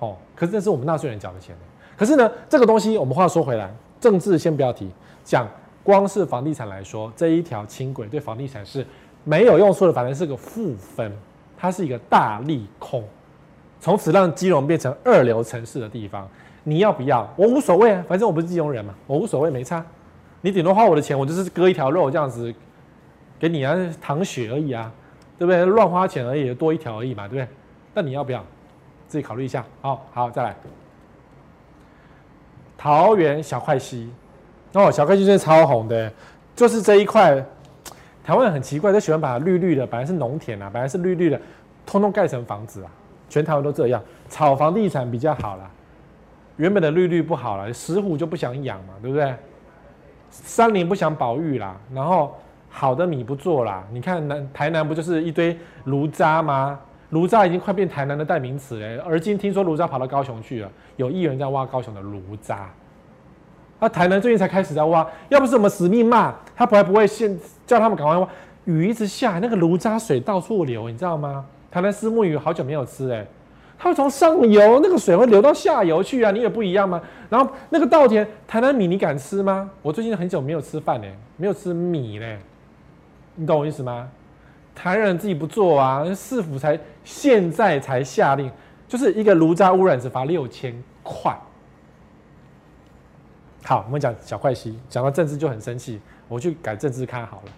[0.01, 1.55] 哦，可是这是我们纳税人缴的钱。
[1.97, 4.91] 可是呢，这个东西我们话说回来，政治先不要提，
[5.25, 5.49] 讲
[5.83, 8.87] 光是房地产来说，这一条轻轨对房地产是
[9.25, 11.13] 没有用处的，反正是个负分，
[11.57, 13.03] 它是一个大利空，
[13.81, 16.29] 从此让基隆变成二流城市的地方。
[16.65, 17.27] 你要不要？
[17.37, 19.85] 我无所谓啊，反正我不是金融人嘛，我无所谓，没差。
[20.43, 22.55] 你顶多花我的钱，我就是割一条肉这样子
[23.41, 24.93] 给你啊，淌血而已啊，
[25.39, 25.65] 对不对？
[25.65, 27.49] 乱花钱而已，多一条而已嘛，对不对？
[27.95, 28.45] 那你要不要？
[29.09, 29.65] 自己考虑一下。
[29.81, 30.55] 好，好，再来。
[32.77, 34.13] 桃园小块溪，
[34.75, 36.13] 哦，小块溪真的超红的，
[36.55, 37.43] 就是这一块。
[38.23, 41.41] 台湾很奇怪，都喜欢把它绿绿的，本来是农田啊，本来是绿绿的，
[41.85, 42.91] 通通盖成房子啊。
[43.29, 45.71] 全台湾都这样，炒房地产比较好啦。
[46.57, 49.35] 原本的绿绿不好了，石虎就不想养嘛，对不对？
[50.31, 52.37] 山林不想保育啦，然后
[52.71, 53.85] 好的米不做啦。
[53.93, 56.79] 你看南台南不就是一堆炉渣吗？
[57.11, 59.03] 炉渣已经快变台南的代名词了。
[59.05, 62.71] 而今听说炉渣跑到高雄去了，有议员在挖高雄的炉渣。
[63.81, 68.29] 那台南最近才开始在挖，要不是我们死命骂，他不还不会现叫他们赶快挖。
[68.67, 71.45] 雨一直下，那个炉渣水到处流，你知道吗？
[71.71, 73.27] 台南虱目鱼好久没有吃哎。
[73.79, 77.01] 它会从上游那个水会流到下游去啊，你也不一样吗？
[77.31, 79.71] 然后那个稻田台南米你敢吃吗？
[79.81, 82.39] 我最近很久没有吃饭呢，没有吃米嘞，
[83.35, 84.09] 你懂我意思吗？
[84.75, 88.51] 台南人自己不做啊，市府才现在才下令，
[88.89, 91.37] 就是一个炉渣污染只罚六千块。
[93.65, 97.53] 好，我们讲小块西，讲到政治就很生气，我去改政治看好了，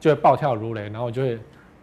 [0.00, 1.38] 就会暴跳如雷，然后我就会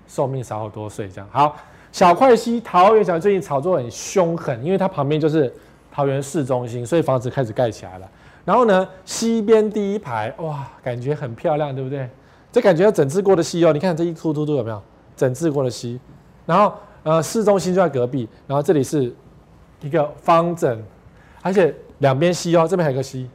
[0.07, 1.29] 寿命少好多岁这样。
[1.31, 1.55] 好。
[1.91, 5.51] 小块西，桃园小最近炒作很凶狠，因为它旁边就是
[5.91, 8.07] 桃园市中心，所以房子开始盖起来了。
[8.45, 12.07] 然后呢，西边第一排，哇，感觉很漂亮，对不对？
[12.51, 14.81] 这感觉要整治过的溪哦，你看这一凸凸凸有没有？
[15.15, 15.99] 整治过的溪。
[16.45, 19.13] 然后呃，市中心就在隔壁，然后这里是
[19.81, 20.81] 一个方正，
[21.41, 23.29] 而且两边溪哦，这边还有个溪，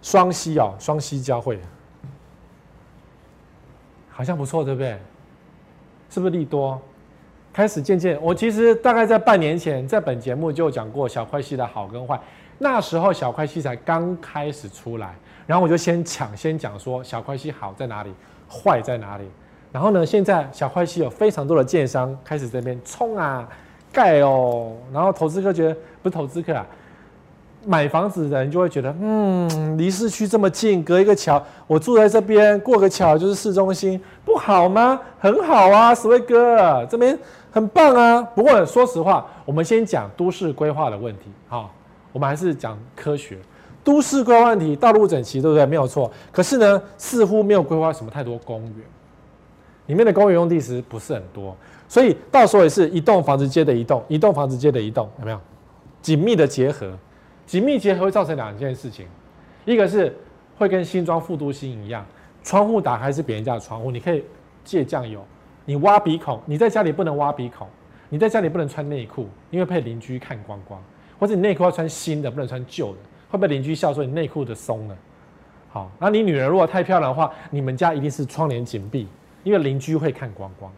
[0.00, 1.58] 双溪哦，双溪交汇，
[4.10, 4.98] 好像不错，对不对？
[6.08, 6.80] 是不是利多？
[7.52, 12.18] 开始渐渐，我其实大概在半年前，在本节目就讲过小块溪的好跟坏。
[12.62, 15.12] 那时候小块西才刚开始出来，
[15.48, 18.12] 然后我就先抢先讲说小块西好在哪里，
[18.48, 19.24] 坏在哪里。
[19.72, 23.48] 然后呢，现在小块西有非常多的建商开始这边冲啊
[23.92, 26.64] 盖哦，然后投资客觉得不是投资客啊。
[27.64, 35.00] 买房子的人就会觉得，嗯，离市区这么近，隔一个桥，我住在这边，过个桥就是市中心，不好吗？
[35.18, 37.16] 很好啊，史威哥这边
[37.52, 38.20] 很棒啊。
[38.20, 41.70] 不过说实话，我们先讲都市规划的问题，好，
[42.12, 43.38] 我们还是讲科学。
[43.84, 45.66] 都市规划问题，道路整齐，对不对？
[45.66, 46.08] 没有错。
[46.30, 48.74] 可是呢，似乎没有规划什么太多公园，
[49.86, 51.56] 里面的公园用地其实不是很多，
[51.88, 55.40] 所以到时候也是一栋房子接着一栋，一栋房子接着一栋，有没有？
[56.00, 56.96] 紧密的结合。
[57.44, 59.04] 紧密结合会造成两件事情，
[59.64, 60.16] 一个是
[60.56, 62.06] 会跟新庄副都心一样，
[62.44, 64.24] 窗户打开是别人家的窗户，你可以
[64.64, 65.22] 借酱油，
[65.64, 67.66] 你挖鼻孔，你在家里不能挖鼻孔，
[68.08, 70.80] 你在家里不能穿内裤，因为被邻居看光光，
[71.22, 72.98] 或者你内裤要穿新的，不能穿旧的，
[73.30, 74.96] 会被邻居笑说你内裤的松了。
[75.70, 79.06] 好，那你女人如果太漂亮的话，你们家一定是窗帘紧闭，
[79.44, 80.72] 因为邻居会看光光。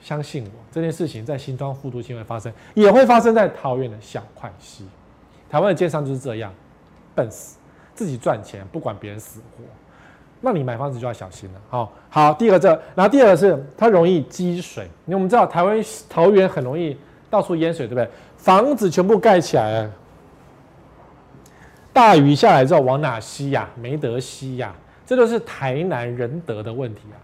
[0.00, 4.84] 相信我，这件事情在新庄副都心会发生，也会发生在桃园的小块溪。
[5.48, 6.52] 台湾的建商就是这样，
[7.14, 7.56] 笨死，
[7.94, 9.62] 自己赚钱不管别人死活，
[10.40, 11.60] 那你买房子就要小心了。
[11.70, 16.96] 好，好，第二个这，然后第二个是它容易积水，因为我们知道台湾桃园很容易
[17.30, 18.10] 到处淹水，对不对？
[18.44, 19.90] 房子全部盖起来了，
[21.94, 23.66] 大雨下来之后往哪吸呀？
[23.74, 24.74] 没得吸呀，
[25.06, 27.16] 这就是台南仁德的问题啊。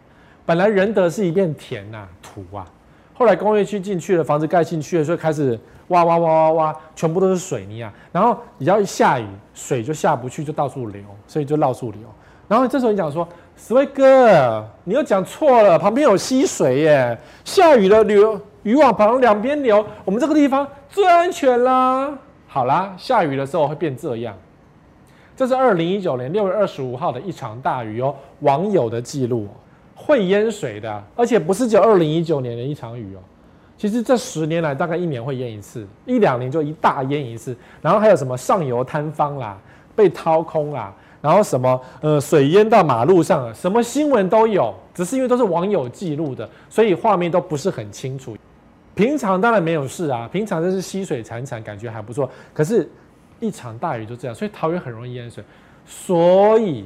[0.46, 2.64] 本来仁德是一片田呐、啊，土啊。
[3.12, 7.92] 后来工业区进去了，房子盖进去了，所以开始挖挖挖挖挖，全部都是水泥啊。
[8.10, 12.00] 然后只要一下雨，水就下不去，就到处流，所以就到处流。
[12.48, 13.28] 然后这时候你讲说，
[13.58, 22.18] 史威哥，你又讲错了，旁边有溪水耶，下雨了流，雨往旁两边流，我们这个地方最安全啦。
[22.46, 24.34] 好啦，下雨的时候会变这样。
[25.36, 29.48] 这是二零一九年六月二十五号的一场大雨哦，网友的记录。
[30.02, 33.20] 会淹水的，而且不是只有二零一九年的一场雨哦。
[33.76, 37.54] 其实这十年来，大概一年会淹一次，一两年就一大淹一次。
[37.82, 39.58] 然后还有什么上游坍方啦，
[39.94, 44.74] 被掏空啦，然后什么呃水淹到马路上，什么新闻都有。
[44.94, 48.34] 只是因为都是网友记录的，所以画面都不是很清楚。
[49.00, 52.30] 平常当然没有事啊，平常就是溪水潺潺，感觉还不错。
[52.52, 52.86] 可是，
[53.40, 55.42] 一场大雨就这样，所以桃园很容易淹水。
[55.86, 56.84] 所以。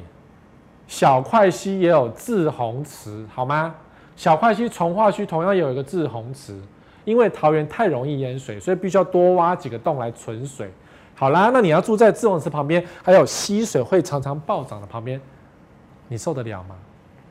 [0.86, 3.74] 小块溪也有滞洪池，好吗？
[4.16, 6.60] 小块溪从化区同样有一个滞洪池，
[7.06, 10.70] 因为桃园太容易淹水，所以必须要多挖几个洞来存水。
[11.14, 15.18] 好啦，那你要住在自洪池旁边，还有溪水会常常暴涨的旁边，
[16.08, 16.76] 你受得了吗？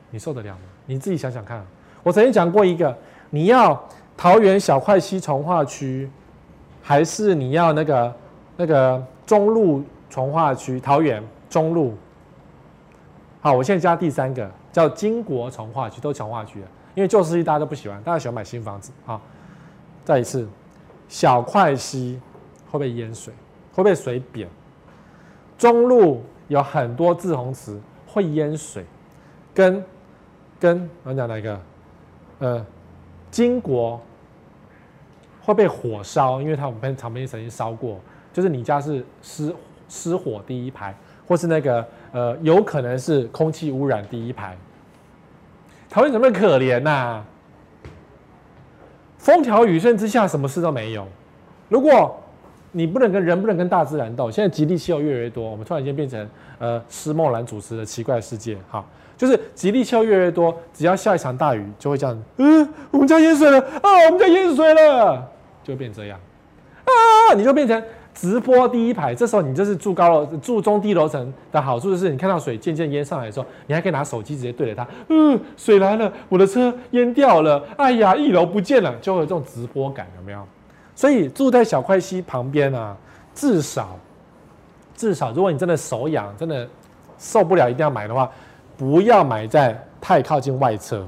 [0.10, 0.62] 你受得了吗？
[0.88, 1.64] 你自己想想看。
[2.02, 2.98] 我曾经讲过一个，
[3.30, 6.10] 你要桃园小块溪重划区，
[6.82, 8.16] 还是你要那个
[8.58, 10.80] 那个中路重划区？
[10.80, 11.96] 桃园中路。
[13.42, 18.92] 好，我现在加第三个，叫金国重划区，都重划区了，因为旧市区大家都不喜欢，大家喜欢买新房子。
[19.06, 19.20] 啊，
[20.06, 20.48] 再一次，
[21.10, 22.20] 小块溪
[22.72, 23.34] 会不会淹水？
[23.74, 24.48] 会不会水扁？
[25.58, 28.86] 中路有很多滞洪池会淹水，
[29.54, 29.84] 跟
[30.60, 31.60] 跟我讲哪一个？
[32.40, 32.66] 呃，
[33.34, 34.00] 金国
[35.42, 38.00] 会被火烧，因为它我们旁边曾经烧过，
[38.32, 39.52] 就是你家是失
[39.90, 40.96] 失火第一排，
[41.28, 44.56] 或是那个呃有可能是空气污染第一排。
[45.90, 47.26] 桃园怎么可怜呐、啊？
[49.18, 51.08] 风调雨顺之下，什么事都没有。
[51.70, 52.16] 如果
[52.72, 54.30] 你不能跟人不能跟大自然斗。
[54.30, 58.84] 现在极地气候越来越多，我们突然间变成呃施梦兰主持的奇怪世界，哈，
[59.18, 65.28] 就是吉利气候越来越多，只要下一场大雨就会这样，嗯，我们家淹水了啊，我们家淹水了，
[65.64, 66.20] 就变这样，
[66.86, 67.82] 啊，你就变成
[68.14, 69.16] 直播第一排。
[69.16, 80.46] 这时候你就是住高楼、住中低楼层的好处就是，你看到水渐渐淹上来的时候，你还可以拿手机直接对着它，嗯，水来了，我的车淹掉了，哎呀，一楼不见了，就会有这种直播感，有没有？
[80.96, 82.96] 所以住在小块溪旁边啊，
[83.34, 83.98] 至少
[84.96, 86.68] 至少，如果你真的手痒，真的
[87.18, 88.30] 受不了，一定要买的话，
[88.78, 91.08] 不要买在太靠近外侧。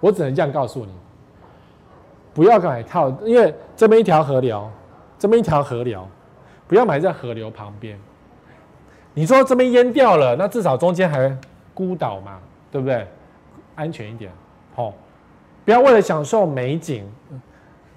[0.00, 0.92] 我只能这样告诉你，
[2.34, 4.70] 不要买套，因为这边一条河流，
[5.18, 6.06] 这边一条河流，
[6.68, 7.98] 不要买在河流旁边。
[9.14, 11.34] 你说这边淹掉了，那至少中间还
[11.72, 12.38] 孤岛嘛，
[12.70, 13.06] 对不对？
[13.74, 14.30] 安全一点，
[14.74, 14.92] 好，
[15.64, 17.06] 不要为了享受美景。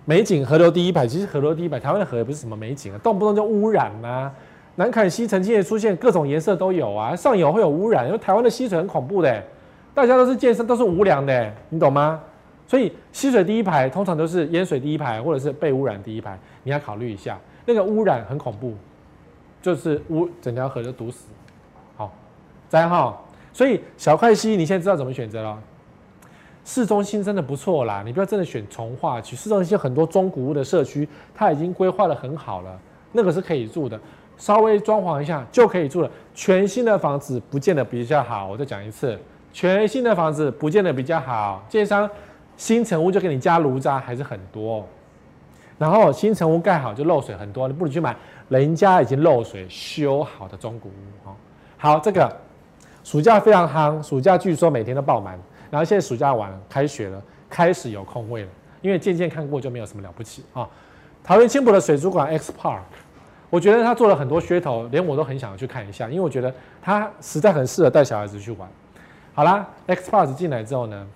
[0.06, 4.34] 美景河流第一排，其实河流第一排，台湾的河也不是什么美景啊，动不动就污染啊。
[4.80, 9.44] 南崁溪曾经也出现各种颜色都有啊，上游会有污染，因为台湾的溪水很恐怖的、
[9.94, 12.22] 大家都是健身，都是无良的、你懂吗？
[12.66, 18.74] 所以溪水第一排通常都是淹水第一排，或者是被污染第一排，你要考虑一下，那个污染很恐怖，
[19.62, 21.26] 就是污整条河就堵死。
[21.98, 22.10] 好，
[22.70, 25.62] 再好，所以小块溪你现在知道怎么选择了。
[26.64, 29.36] 市中心真的不错啦，你不要真的选重划区。
[29.36, 32.80] 市中心很多中古屋的社区，它已经规划得很好了，
[33.12, 34.00] 那个是可以住的，
[34.40, 36.10] 稍微装潢一下就可以住了。
[36.34, 39.20] 全新的房子不见得比较好，我再讲一次，
[39.54, 41.64] 全新的房子不见得比较好。
[41.70, 42.10] 建商
[42.58, 44.84] 新成屋就给你加炉渣还是很多，
[45.78, 48.16] 然后新成屋盖好就漏水很多，你不如去买
[48.48, 51.32] 人家已经漏水修好的中古屋。
[51.78, 52.36] 好，这个
[53.04, 55.38] 暑假非常夯，暑假据说每天都爆满。
[55.70, 58.50] 然后现在暑假完了，开学了，开始有空位了。
[58.82, 60.68] 因为渐渐看过就没有什么了不起啊。
[61.22, 62.80] 桃园青埔的水族馆 X Park，
[63.50, 68.70] 我觉得他做了很多噱头，连我都很想去看一下，因为我觉得他实在很适合带小孩子去玩。
[69.34, 71.08] 好啦，X Park 进来之后呢，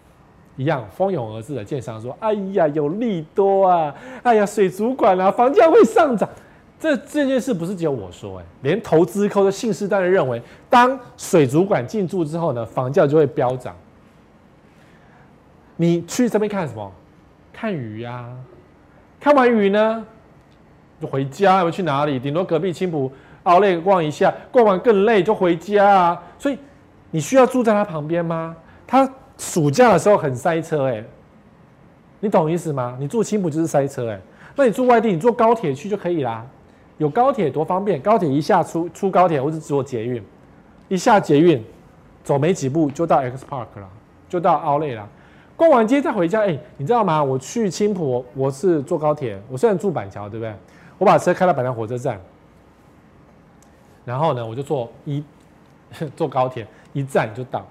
[0.55, 3.93] 一样蜂拥而至的建商说：“哎呀，有利多啊！
[4.23, 6.27] 哎呀，水族馆啊，房价会上涨。”
[6.79, 13.75] 这这件事不是只有我说，哎，连投资客都信誓旦旦认为，当水族馆进驻之后呢，房价就会飙涨。
[15.75, 16.91] 你去这边看什么？
[17.53, 18.35] 看鱼呀、啊。
[19.19, 20.05] 看完鱼呢，
[21.07, 21.59] 回家。
[21.59, 22.19] 要去哪里？
[22.19, 23.11] 顶多隔壁青埔
[23.43, 26.23] 奥累逛一下，逛完更累就回家啊。
[26.37, 26.57] 所以
[27.11, 28.55] 你需要住在他旁边吗？
[28.87, 31.03] 他暑假的时候很塞车哎、
[32.19, 32.95] 你懂意思吗？
[32.99, 34.19] 你住青埔就是塞车哎、
[34.55, 36.45] 那你住外地，你坐高铁去就可以啦。
[36.99, 40.23] 有高铁多方便，高铁一下出出高铁或者坐捷运，
[40.87, 41.61] 一下捷运
[42.23, 43.89] 走没几步就到 X Park 了，
[44.29, 45.09] 就到奥莱了。
[45.55, 47.23] 逛完街再回家，哎、你知道吗？
[47.23, 49.41] 我去青埔，我是坐高铁。
[49.49, 50.53] 我虽然住板桥，对不对？
[50.97, 52.19] 我把车开到板桥火车站，
[54.05, 55.23] 然后呢，我就坐一
[56.15, 57.65] 坐高铁，一站就到。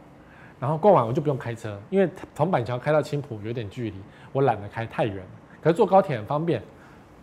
[0.61, 3.97] 然后逛完我就不用开车，因为从板桥开到青埔有点距离，
[4.33, 5.21] 我懒得开太远。
[5.61, 6.63] 可是坐高铁很方便，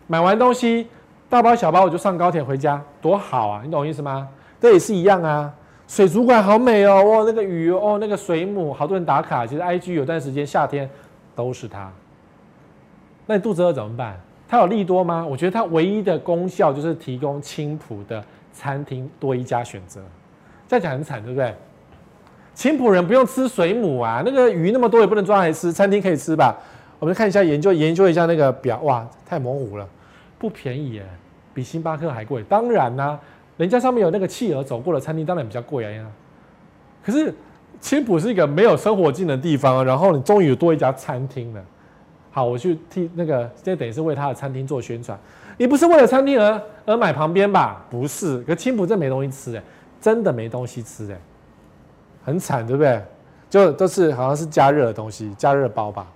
[0.06, 0.88] 买完东西
[1.28, 3.62] 大包小包我就上高铁回家，多好啊！
[3.64, 4.28] 你懂我意思吗？
[4.60, 5.54] 这也是一样啊。
[5.88, 9.46] 水族馆好美哦，哇，那个鱼哦，那个水母，好多人打卡。
[9.46, 10.88] 其实 IG 有段时间夏天
[11.34, 11.90] 都是它。
[13.26, 14.20] 那你肚子饿怎么办？
[14.50, 15.24] 它有利多吗？
[15.24, 18.20] 我觉得它唯一的功效就是提供青埔的
[18.52, 20.00] 餐厅多一家选择。
[20.66, 21.54] 这样讲很惨，对不对？
[22.52, 26.58] 青埔人不用吃水母啊，那个鱼那么多也不能抓来吃，餐厅可以吃吧？
[26.98, 29.88] 我们看一下研究研究一下那个表，哇，太模糊了，
[30.36, 31.06] 不便宜耶，
[31.54, 32.42] 比星巴克还贵。
[32.48, 33.16] 当然啦、
[33.56, 36.10] 人家上面有那个企鹅走过的餐厅，当然比较贵啊。
[37.04, 37.32] 可是
[37.78, 41.64] 青埔是一个没有生活机能的地方，然后你终于有多一家餐厅了，
[42.32, 45.18] 好，我去替那个，这等于是为他的餐厅做宣传。
[45.56, 47.84] 你不是为了餐厅而而买旁边吧？
[47.90, 49.62] 不是，可青浦这没东西吃哎，
[50.00, 51.18] 真的没东西吃哎，
[52.24, 53.02] 很惨，对不对？
[53.50, 56.06] 就都是好像是加热的东西，加热包吧，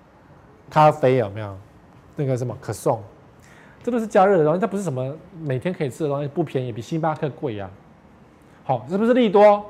[0.71, 1.57] 咖啡有没有？
[2.17, 3.03] 那个什么可颂，
[3.83, 7.69] 这都是加热的东西，它不是什么每天可以吃的东西，不便宜，比星巴克贵呀。
[8.63, 9.67] 好，是不是利多？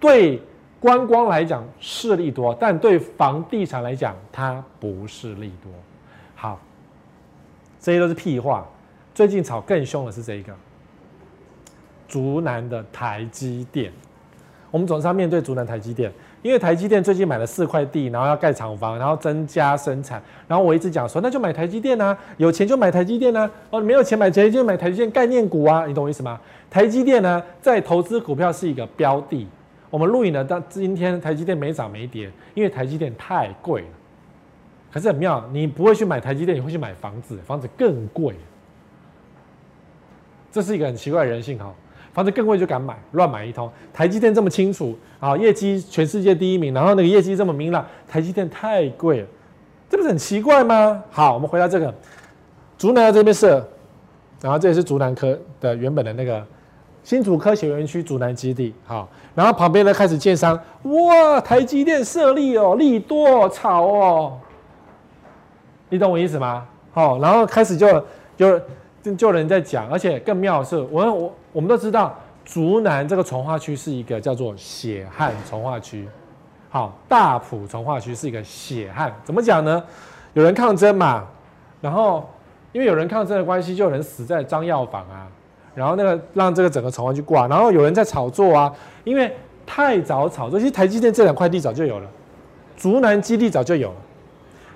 [0.00, 0.40] 对。
[0.80, 5.72] 观光来讲是利多，但对房地产来讲，它不是利多。
[6.36, 6.60] 好，
[7.80, 8.66] 这些都是屁话。
[9.12, 10.52] 最近炒更凶的是这个，
[12.06, 13.92] 竹南的台积电。
[14.70, 16.12] 我们总是要面对竹南台积电，
[16.42, 20.22] 因为台积电最近买了四块地，然后要盖厂房，然后增加生产。
[20.46, 23.50] 然后我一直讲说，那就买台积电啊，有钱就买台积电啊。
[23.70, 26.38] 哦，没有钱买台积电，就买台积电概念股啊，你懂我意思吗？
[26.70, 29.48] 台积电呢，在投资股票是一个标的。
[29.90, 33.88] 我们录影呢，到今天台积电没涨没跌，因为台积电太贵了。
[34.92, 38.34] 可是很妙，你不会去买台积电，你会去买房子，房子更贵。
[40.52, 41.74] 这是一个很奇怪的人性哈，
[42.12, 43.70] 房子更贵就敢买，乱买一通。
[43.92, 49.26] 台积电这么清楚啊，业绩全世界第一名，然后那个业绩这么明朗，台积电太贵了，
[49.88, 51.02] 这不是很奇怪吗？
[51.10, 51.94] 好，我们回到这个
[52.76, 53.46] 竹南这边是，
[54.42, 56.46] 然后这也是竹南科的原本的那个。
[57.08, 64.38] 新竹科学园区竹南基地，好，然后旁边呢开始建商，哇，台积电设立哦，利多炒哦，
[65.88, 66.66] 你懂我意思吗？
[66.92, 68.04] 好，然后开始就
[68.36, 68.60] 就
[69.16, 76.06] 就有人在讲，而且更妙的是，我我我们都知道，竹南这个重划区是一个叫做血汗重划区，
[76.68, 79.82] 好，大埔重划区是一个血汗，怎么讲呢？
[80.34, 81.24] 有人抗争嘛，
[81.80, 82.28] 然后
[82.72, 85.26] 因为有人抗争的关系，就有人死在张药房啊。
[85.78, 89.32] 然后那个让这个整个重化区挂，然后有人在炒作啊，因为
[89.64, 92.10] 太早炒作，其实台积电这两块地早就有了，
[92.76, 93.96] 竹南基地早就有了，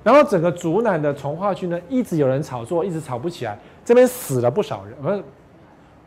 [0.05, 5.21] 然后整个竹南的重化区呢，一直有人炒作，一直炒不起来，这边死了不少人，不是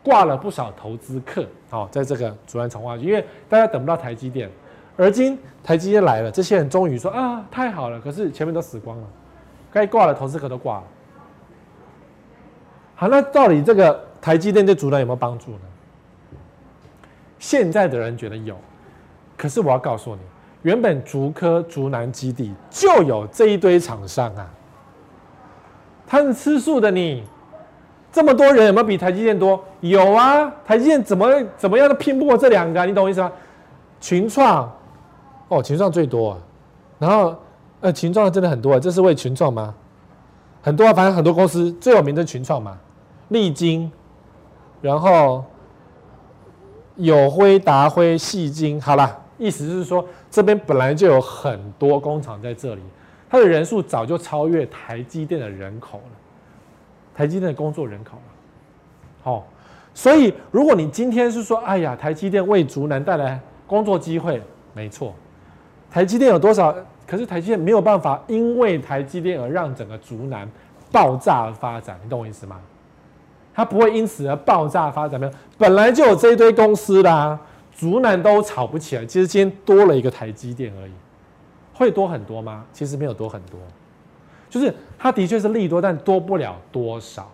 [0.02, 4.50] 挂了不少投资客，哦，在这个竹南重划区，因为大家等不到台积电，
[4.96, 9.04] 而今台积电来了，这些人终于说啊，太好了，可是前面都死光了，
[9.70, 10.84] 该挂的投资客都挂了，
[12.94, 14.05] 好，那到底这个？
[14.20, 15.60] 台积电对竹南有没有帮助呢？
[17.38, 18.56] 现在的人觉得有，
[19.36, 20.20] 可是我要告诉你，
[20.62, 24.50] 原本竹科竹南基地就有这一堆厂商啊，
[26.06, 27.22] 他是吃素的你，
[28.10, 29.62] 这么多人有没有比台积电多？
[29.80, 33.30] 有啊，台积电怎么怎么样都拼不过这两个，你懂我意思吗？
[34.00, 34.72] 群创，
[35.48, 36.38] 哦，群创最多啊，
[36.98, 37.36] 然后
[37.82, 39.74] 呃，群创真的很多啊，这是为群创吗？
[40.62, 42.78] 很多啊，反正很多公司最有名的群创嘛，
[43.28, 43.92] 力晶。
[44.80, 45.44] 然后
[46.96, 52.82] 有辉、达辉、矽晶，好了，意思是说这边本来就有很多工厂在这里，
[53.28, 56.16] 它的人数早就超越台积电的人口了，
[57.14, 58.22] 台积电的工作人口了。
[59.22, 59.46] 好，
[59.92, 64.40] 所以如果你今天是说，哎呀，台积电为竹南带来工作机会，
[64.72, 65.12] 没错，
[65.90, 66.74] 台积电有多少？
[67.06, 70.48] 可是台积电没有办法因为台积电而让整个竹南
[70.90, 72.60] 爆炸而发展，你懂我意思吗？
[73.56, 77.40] 它不会因此而爆炸发展，没有，本来就有这一堆公司啦，
[77.74, 79.06] 竹南都炒不起来。
[79.06, 80.92] 其实今天多了一个台积电而已，
[81.72, 82.66] 会多很多吗？
[82.70, 83.58] 其实没有多很多，
[84.50, 87.32] 就是它的确是利多，但多不了多少。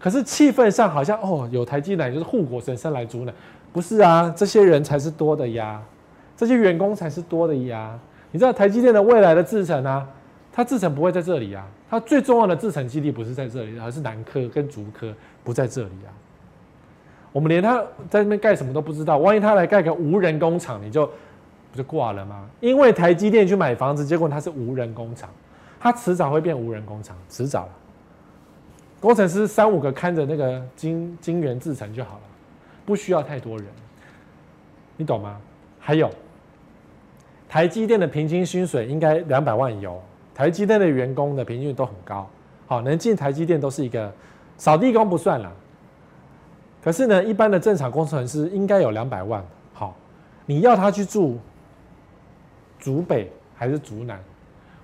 [0.00, 3.32] 可是气氛上好像哦，有台积电就是护国神山来竹南，
[3.72, 4.34] 不是啊？
[4.36, 5.80] 这些人才是多的呀，
[6.36, 7.96] 这些员工才是多的呀。
[8.32, 10.04] 你知道台积电的未来的制程啊？
[10.52, 15.14] 它制程不会在这里啊，它最重要的制程基地不是在这里，而是南科跟竹科。
[15.44, 16.08] 不在这里啊！
[17.32, 21.04] 我们连他在那边盖什么都不知道，万一他来盖个无人工厂，你就
[21.70, 22.48] 不就挂了吗？
[22.60, 25.28] 因为台积电去买房子，结果它是无人工厂，
[25.78, 27.72] 它迟早会变无人工厂，迟早了。
[29.00, 32.22] 工程师三五个看着那个晶晶圆制程就好了，
[32.86, 33.66] 不需要太多人，
[34.96, 35.38] 你懂吗？
[35.78, 36.08] 还有，
[37.50, 40.00] 台积电的平均薪水应该两百万有，
[40.34, 42.28] 台积电的员工的平均都很高，
[42.66, 44.12] 好，能进台积电都是一个。
[44.58, 45.50] 扫地工不算了，
[46.84, 49.44] 可是呢，一般的正常工程师应该有两百万。
[49.72, 49.96] 好，
[50.46, 51.36] 你要他去住
[52.78, 54.22] 竹北还是竹南，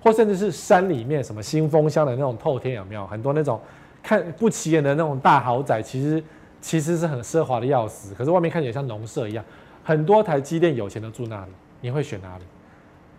[0.03, 3.07] 或甚至是山里面什么新丰乡的那种透天有没有？
[3.07, 3.61] 很多那种
[4.03, 6.21] 看不起眼的那种大豪宅，其实
[6.59, 9.45] 其实是很奢华的要死，可是外面看起来像农舍一样。
[9.85, 12.43] 很多台积电有钱的住那里，你会选哪里？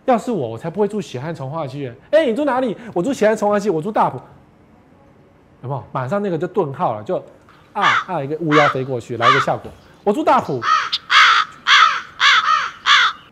[0.05, 1.87] 要是我，我才不会住血汗重化区。
[2.11, 2.75] 哎、欸，你住哪里？
[2.93, 4.19] 我住血汗重化区，我住大埔。
[5.63, 5.83] 有没有？
[5.91, 7.17] 马上那个就顿号了，就
[7.73, 9.71] 啊啊一个乌鸦飞过去，来一个效果。
[10.03, 10.59] 我住大埔，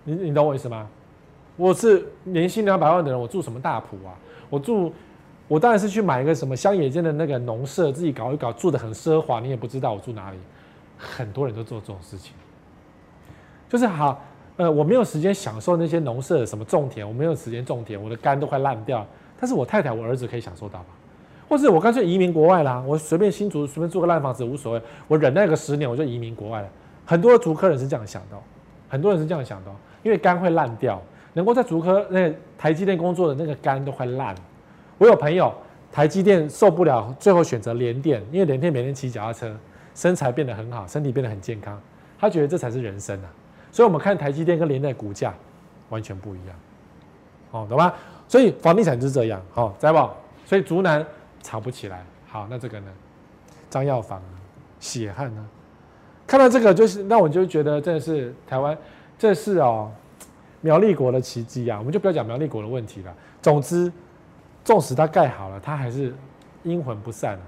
[0.04, 0.88] 你你懂我意思吗？
[1.56, 4.14] 我是年薪两百万的人，我住什么大埔啊？
[4.50, 4.94] 我住
[5.48, 10.38] 我当然是去买一个什么乡野间的那个农舍，自己搞一搞，住得很奢华，你也不知道我住哪里。
[10.98, 12.34] 很多人都做这种事情，
[13.68, 14.22] 就是好，
[14.60, 19.08] 呃，我没有时间享受那些农舍什么种田，我没有时间种田，我的肝都快烂掉。
[19.40, 20.88] 但是我太太、我儿子可以享受到吧？
[21.48, 26.68] 或是我干脆移民国外啦，我随便新竹随便租个烂房子无所谓，我忍耐个十年我就移民国外了。
[27.06, 28.36] 很多竹科人是这样想的，
[28.90, 29.72] 很多人是这样想的，
[30.04, 31.02] 因为肝会烂掉，
[31.32, 34.36] 能够在竹科那台积电工作的那个肝都快烂。
[34.98, 35.54] 我有朋友，
[35.90, 39.56] 台积电受不了，最后选择联电，因为联电每天骑脚踏车，
[39.96, 41.82] 身材变得很好，身体变得很健康，
[42.20, 43.30] 他觉得这才是人生啊。
[43.72, 45.34] 所以，我们看台积电跟联电股价
[45.90, 46.56] 完全不一样，
[47.52, 47.94] 哦，懂吗？
[48.28, 50.14] 所以房地产就是这样，好，知道不？
[50.48, 51.06] 所以竹南
[51.42, 52.88] 炒不起来，好，那这个呢？
[53.70, 54.22] 张药房
[54.80, 55.46] 血汗呢？
[56.28, 58.78] 看到这个就是，那我就觉得这是台湾，
[59.18, 59.92] 这是哦
[60.62, 61.78] 苗栗国的奇迹啊。
[61.78, 63.14] 我们就不要讲苗栗国的问题了。
[63.42, 63.92] 总之。
[64.62, 66.14] 纵使它盖好了，它还是
[66.62, 67.40] 阴魂不散，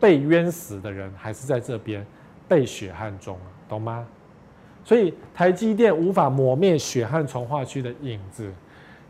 [0.00, 2.04] 被冤死的人还是在这边
[2.48, 4.04] 被血汗中，懂吗？
[4.84, 8.52] 所以台积电无法抹灭血汗重划区的影子，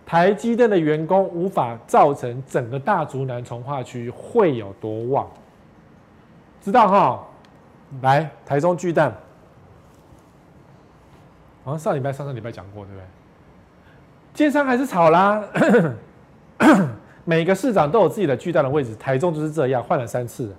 [0.06, 5.28] 台积电的员工无法造成整个大竹南重划区会有多旺，
[6.62, 7.26] 知道哈？
[8.02, 9.12] 来，台中巨蛋，
[11.64, 13.04] 好像上礼拜、上上礼拜讲过，对不对？
[14.32, 15.42] 建商还是炒啦。
[17.24, 20.54] 每个市长都有自己的巨蛋的位置，台中就是这样，换了三次，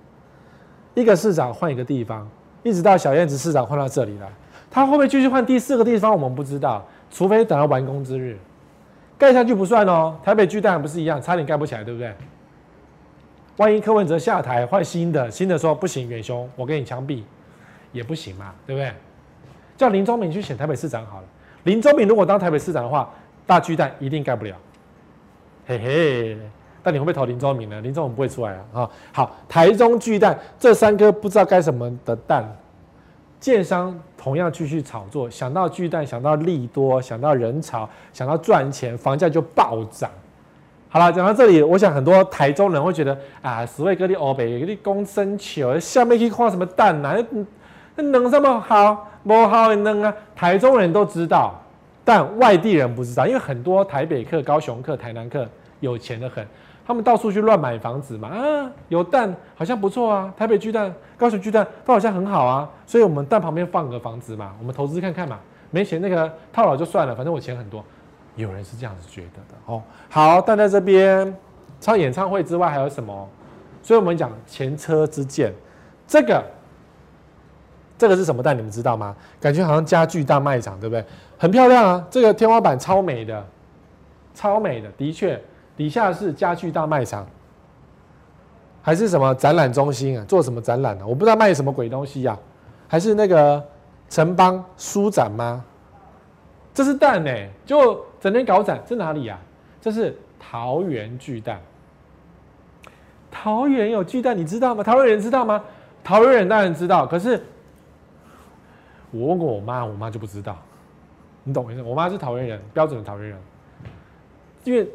[0.93, 2.27] 一个市长换一个地方，
[2.63, 4.27] 一直到小燕子市长换到这里来，
[4.75, 6.11] 他会不会继续换第四个地方？
[6.11, 8.37] 我们不知道，除非等到完工之日，
[9.17, 10.13] 盖下去不算哦。
[10.21, 12.13] 台北巨蛋不是一样，差点盖不起来，对不对？
[13.55, 17.23] 万一柯文哲下台换新的，新的说不行，远雄，我给你枪毙，
[17.93, 18.91] 也不行嘛，对不对？
[19.77, 21.27] 叫林宗明去选台北市长好了。
[21.63, 23.09] 林宗明如果当台北市长的话，
[23.47, 24.53] 大巨蛋一定盖不了。
[25.65, 26.37] 嘿嘿，
[26.83, 27.79] 但你会不会投林宗明呢？
[27.79, 28.81] 林宗明不会出来啊！
[28.81, 32.45] 啊，好，台中巨蛋这三颗不知道该什么的蛋，
[33.45, 40.09] 建商同样继续炒作，想到巨蛋，想到利多，想到人潮，想到赚钱，房价就暴涨。
[40.89, 47.15] 好了，讲到这里，我想很多台中人会觉得啊，十位哥你欧北，你公生球，下面去画什么蛋啊？
[47.95, 49.11] 那能这么好？
[49.23, 50.11] 不好能啊！
[50.35, 51.53] 台中人都知道。
[52.03, 55.47] 但外地人不知道，因为很多台北客、高雄客、台南客
[55.81, 56.43] 有钱的很，
[56.85, 58.29] 他们到处去乱买房子嘛。
[58.29, 65.39] 啊，有蛋好像不错啊，台北巨蛋、高雄巨蛋都好像很好啊，所以我们蛋旁边放个房子嘛，我们投资看看嘛。
[65.71, 67.83] 没钱那个套牢就算了，反正我钱很多。
[68.35, 69.81] 有人是这样子觉得的哦。
[70.09, 71.35] 好，但在这边
[71.81, 73.27] 唱演唱会之外还有什么？
[73.81, 75.53] 所以我们讲前车之鉴，
[76.07, 76.43] 这个。
[77.97, 78.57] 这个是什么蛋？
[78.57, 79.15] 你们知道吗？
[79.39, 81.05] 感觉好像家具大卖场，对不对？
[81.37, 83.45] 很漂亮啊，这个天花板超美的，
[84.33, 85.41] 超美的，的确，
[85.75, 87.25] 底下是家具大卖场，
[88.81, 90.25] 还是什么展览中心啊？
[90.25, 91.07] 做什么展览呢、啊？
[91.07, 92.39] 我不知道卖什么鬼东西呀、啊？
[92.87, 93.63] 还是那个
[94.09, 95.63] 城邦书展吗？
[96.73, 97.31] 这是蛋呢、
[97.65, 99.41] 就整天搞展，这哪里呀、啊？
[99.81, 101.59] 这是桃园巨蛋。
[103.31, 104.83] 桃园有巨蛋，你知道吗？
[104.83, 105.63] 桃园人知道吗？
[106.03, 107.41] 桃园人当然知道，可是。
[109.11, 110.57] 我问过我妈，我妈就不知道，
[111.45, 111.81] 你懂意思？
[111.81, 113.39] 我妈是桃园人，标准的桃园人，
[114.65, 114.85] 因为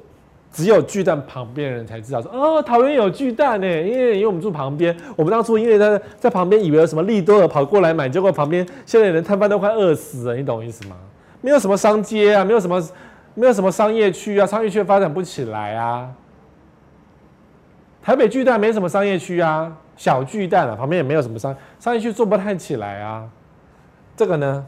[0.52, 10.96] 只有巨蛋旁边的人才知道说，哦，桃园有巨蛋呢，因为因为我们住旁边，我们当初因为在在旁边以为有什么利多尔跑过来买，结果旁边现在人摊贩都快饿死了，你懂我意思吗？
[11.40, 12.82] 没有什么商街啊，没有什么
[13.34, 16.12] 没有什么商业区啊，商业区发展不起来啊。
[18.02, 23.28] 台北巨蛋没什么商业区啊，小巨蛋啊，旁边也没有什么商商业区做不太起来啊。
[24.16, 24.66] 这个呢，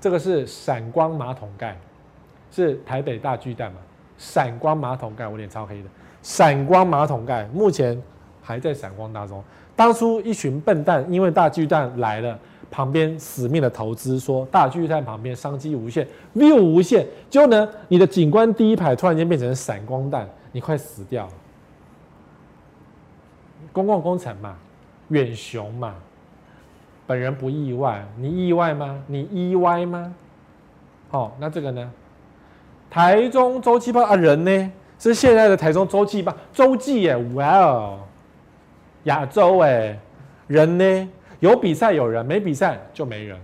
[0.00, 1.78] 这个是闪光马桶盖，
[2.50, 3.78] 是台北大巨蛋嘛？
[4.18, 5.88] 闪光马桶盖，我脸超黑的。
[6.22, 8.00] 闪光马桶盖目前
[8.42, 9.42] 还在闪光当中。
[9.74, 12.38] 当初一群笨蛋因为大巨蛋来了，
[12.70, 17.06] 旁边死命的投资，说大巨蛋旁边商机无限，view 无限。
[17.28, 21.32] 结果呢，你的景观第一排突然间变成闪光弹，你快死掉了。
[23.72, 24.56] 公共工程嘛，
[25.08, 25.94] 远雄嘛。
[27.06, 29.00] 本人不意外，你意外吗？
[29.06, 30.12] 你意外吗？
[31.08, 31.92] 好、那这个呢？
[32.90, 34.72] 台中洲际棒啊，人呢？
[34.98, 37.98] 是现在的台中洲际棒，周记耶，哇哦，
[39.04, 39.98] 亚洲哎，
[40.46, 41.08] 人呢？
[41.40, 43.38] 有比赛有人，没比赛就没人，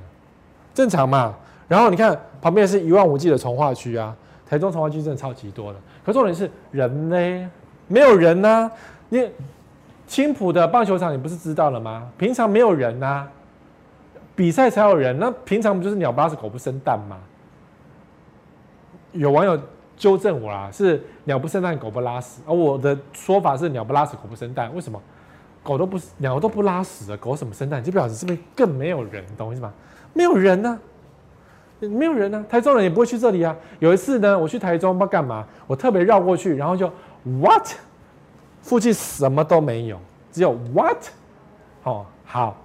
[0.72, 1.34] 正常嘛。
[1.68, 4.16] 然后你看旁边是一望无际的从化区啊，
[4.49, 5.78] 台中从化区真的超级多的。
[6.05, 7.51] 可重点是人呢？
[7.86, 8.72] 没有人呐、啊。
[9.11, 9.30] 你
[10.07, 12.09] 青埔的棒球场你不是知道了吗？
[12.16, 13.28] 平常没有人呐、啊。
[14.34, 17.18] 比赛才有人，那平常不就是鸟不拉屎狗不生蛋吗？
[19.12, 19.58] 有网友
[19.96, 22.40] 纠正我啦，是鸟不生蛋，狗不拉屎。
[22.46, 24.74] 而我的说法是鸟不拉屎，狗不生蛋。
[24.74, 25.00] 为什么？
[25.62, 27.82] 狗都不鸟都不拉屎了，狗什么生蛋？
[27.82, 29.72] 就表示这边更没有人，懂我意思吗？
[30.12, 30.70] 没有人呢、
[31.80, 33.56] 啊，没有人呢、台中人也不会去这里啊。
[33.78, 36.90] 有一次呢，我去台中不知道干嘛，我特别绕过去，然后就
[37.24, 37.68] what，
[38.60, 39.98] 附近什么都没有，
[40.32, 40.98] 只有 what。
[41.84, 42.56] 哦，好。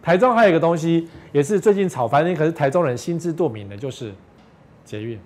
[0.00, 4.12] 台中还有一个东西，也是最近炒翻天，可是台中人心知肚明的，就是
[4.84, 5.18] 捷运。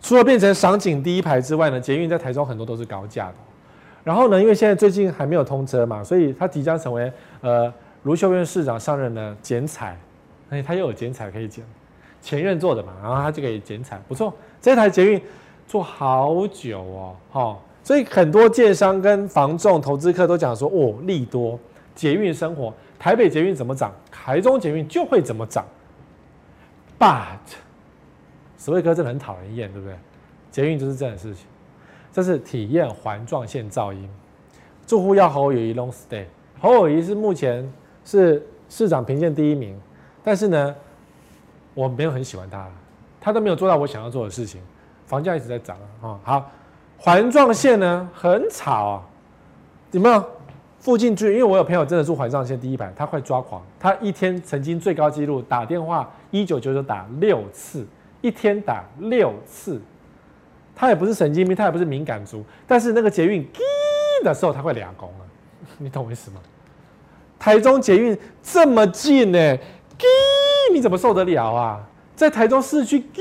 [0.00, 3.34] 除了变成赏景第一排之外呢，捷运在台中很多都是高架的。
[4.02, 7.72] 然后呢，因为现在最近还没有通车嘛，所以他即将成为呃
[8.04, 9.94] 卢秀燕市长上任的剪彩，
[10.48, 11.62] 哎，他又有剪彩可以剪，
[12.22, 14.32] 前任做的嘛，然后他就可以剪彩，不错。
[14.60, 15.20] 这台捷运
[15.66, 21.58] 做好久哦，哈，所以很多建商跟房仲、投资客都讲说，哦，利多
[21.94, 25.62] 捷运生活，台北捷运怎么涨，台中捷运就会怎么涨。
[26.98, 27.38] But，
[28.60, 29.96] 史威哥真的很讨人厌，对不对？
[30.50, 31.46] 捷运就是这样的事情。
[32.12, 34.06] 这是体验环状线噪音，
[34.86, 36.26] 住户要侯友谊 long stay。
[36.60, 37.66] 侯友谊是目前
[38.04, 39.80] 是市长评鉴第一名，
[40.22, 40.76] 但是呢，
[41.72, 42.68] 我没有很喜欢他，
[43.18, 44.60] 他都没有做到我想要做的事情，
[45.06, 46.20] 房价一直在涨啊。
[46.22, 46.50] 好，
[46.98, 49.02] 环状线呢很吵啊，
[49.92, 50.22] 有没有？
[50.80, 57.86] 附近住，因为我有朋友真的住环状线第一排，他快抓狂，他一天曾经最高纪录打电话一九九九打六次，
[58.20, 59.80] 一天打六次。
[60.74, 63.60] 他也不是神经病，他也不是敏感族，但是那个捷运滴
[64.24, 65.20] 的时候，他会两公啊，
[65.76, 66.40] 你懂我意思吗？
[67.38, 69.60] 台中捷运这么近呢、欸，
[69.98, 70.06] 滴
[70.72, 71.86] 你怎么受得了啊？
[72.16, 73.20] 在台中市区滴，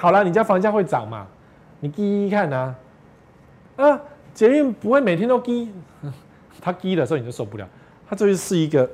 [0.00, 1.28] 好了，你家房价会涨嘛？
[1.78, 2.74] 你滴看呐，
[3.76, 4.00] 啊，
[4.34, 5.72] 捷运不会每天都滴，
[6.60, 7.68] 他滴的时候你就受不了，
[8.08, 8.90] 他这就是一个，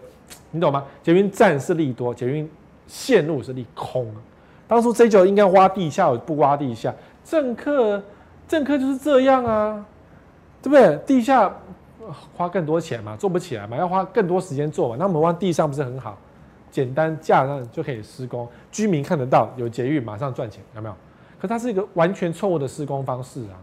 [0.51, 0.85] 你懂吗？
[1.03, 2.47] 捷运站是利多，捷运
[2.87, 4.15] 线路是利空。
[4.69, 6.95] 当初 J 九应该挖地下，不挖地下。
[7.25, 8.03] 政客，
[8.49, 9.85] 政客就是这样啊，
[10.63, 10.97] 对不对？
[11.07, 11.53] 地下
[12.37, 14.97] 花更多钱嘛，做不起来嘛，要花更多时间做嘛。
[14.99, 16.17] 那我们往地上不是很好，
[16.71, 20.95] 简单架上就可以施工，居民看得到，有捷运马上赚钱，有没有？
[21.41, 23.61] 可它是一个完全错误的施工方式啊！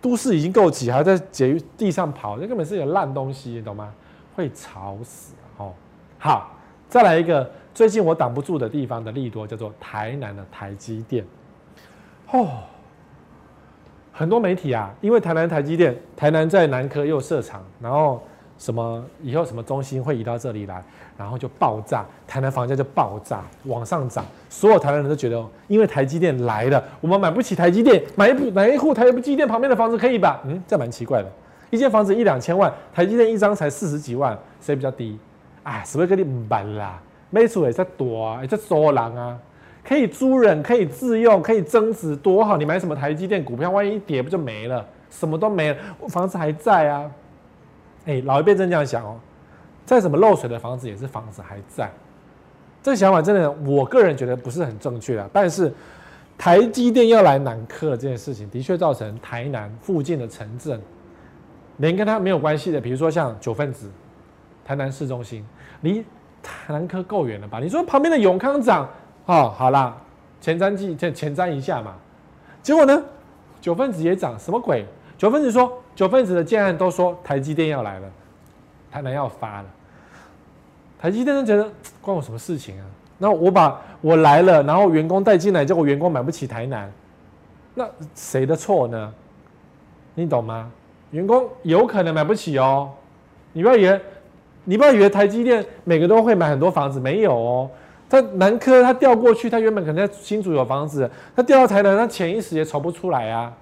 [0.00, 3.92] 都市已经够挤，还在捷运地上跑，那根本是一个烂东西，你懂吗？
[4.34, 5.72] 会吵死哦。
[6.18, 6.50] 好，
[6.88, 11.24] 再来一个最近我挡不住的地方的利多，叫做台南的台积电，
[12.30, 12.48] 哦。
[14.16, 18.22] 很多媒体啊，因为台南台积电，台南在南科又设厂，然后
[18.56, 20.80] 什么以后什么中心会移到这里来，
[21.18, 30.40] 然后就爆炸，台南房价就爆炸往上涨，所有台南人都觉得，因为台积电来了，我们买不起台积电，买一哪一户台积电旁边的房子可以吧？
[30.44, 31.28] 嗯，这蛮奇怪的，
[31.70, 35.18] 一间房子一两千万，台积电一张才四十几万，谁比较低？
[35.64, 37.02] 哎，是不是跟你唔办啦？
[37.34, 39.36] 没错，也在躲啊，也在捉人啊。
[39.82, 42.56] 可以租人，可以自用，可以增值，多好！
[42.56, 44.86] 你买什么台积电股票，万一一跌不就没了？
[45.10, 45.76] 什么都没了，
[46.08, 47.10] 房子还在啊！
[48.06, 49.18] 哎，老一辈真这样想哦，
[49.84, 51.90] 再怎么漏水的房子也是房子还在。
[52.84, 55.28] 这个想法真的，我个人觉得不是很正确啊。
[55.32, 55.70] 但是
[56.38, 60.80] 台积电要来南科这件事情，的确造成台南附近的城镇，
[61.78, 63.90] 连跟它没有关系的，比如说像九份子、
[64.64, 65.44] 台南市中心，
[65.82, 66.02] 离
[66.44, 67.58] 台南科够远了吧？
[67.58, 68.88] 你说旁边的永康长。
[69.26, 69.96] 哦，好啦，
[70.38, 71.94] 前瞻记前前瞻一下嘛，
[72.62, 73.02] 结果呢，
[73.58, 74.84] 九分子也涨，什么鬼？
[75.16, 78.08] 九分子说，九分子的建案都说台积电要来了，
[78.90, 79.64] 台南要发了，
[80.98, 81.66] 台积电就觉得
[82.02, 82.84] 关我什么事情啊？
[83.16, 86.92] 那我把我来了，然后员工带进来，结果员工买不起台南，
[87.74, 89.14] 那谁的错呢？
[90.14, 90.70] 你懂吗？
[91.12, 92.90] 员工有可能买不起哦，
[93.52, 94.00] 你不要以为，
[94.64, 97.70] 你不要以为台积电每个都会买很多房子，没有哦。
[98.08, 103.52] 他南科，他调过去，他原本可能在新竹有房子，他调到台南，他潜意识也筹不出来啊。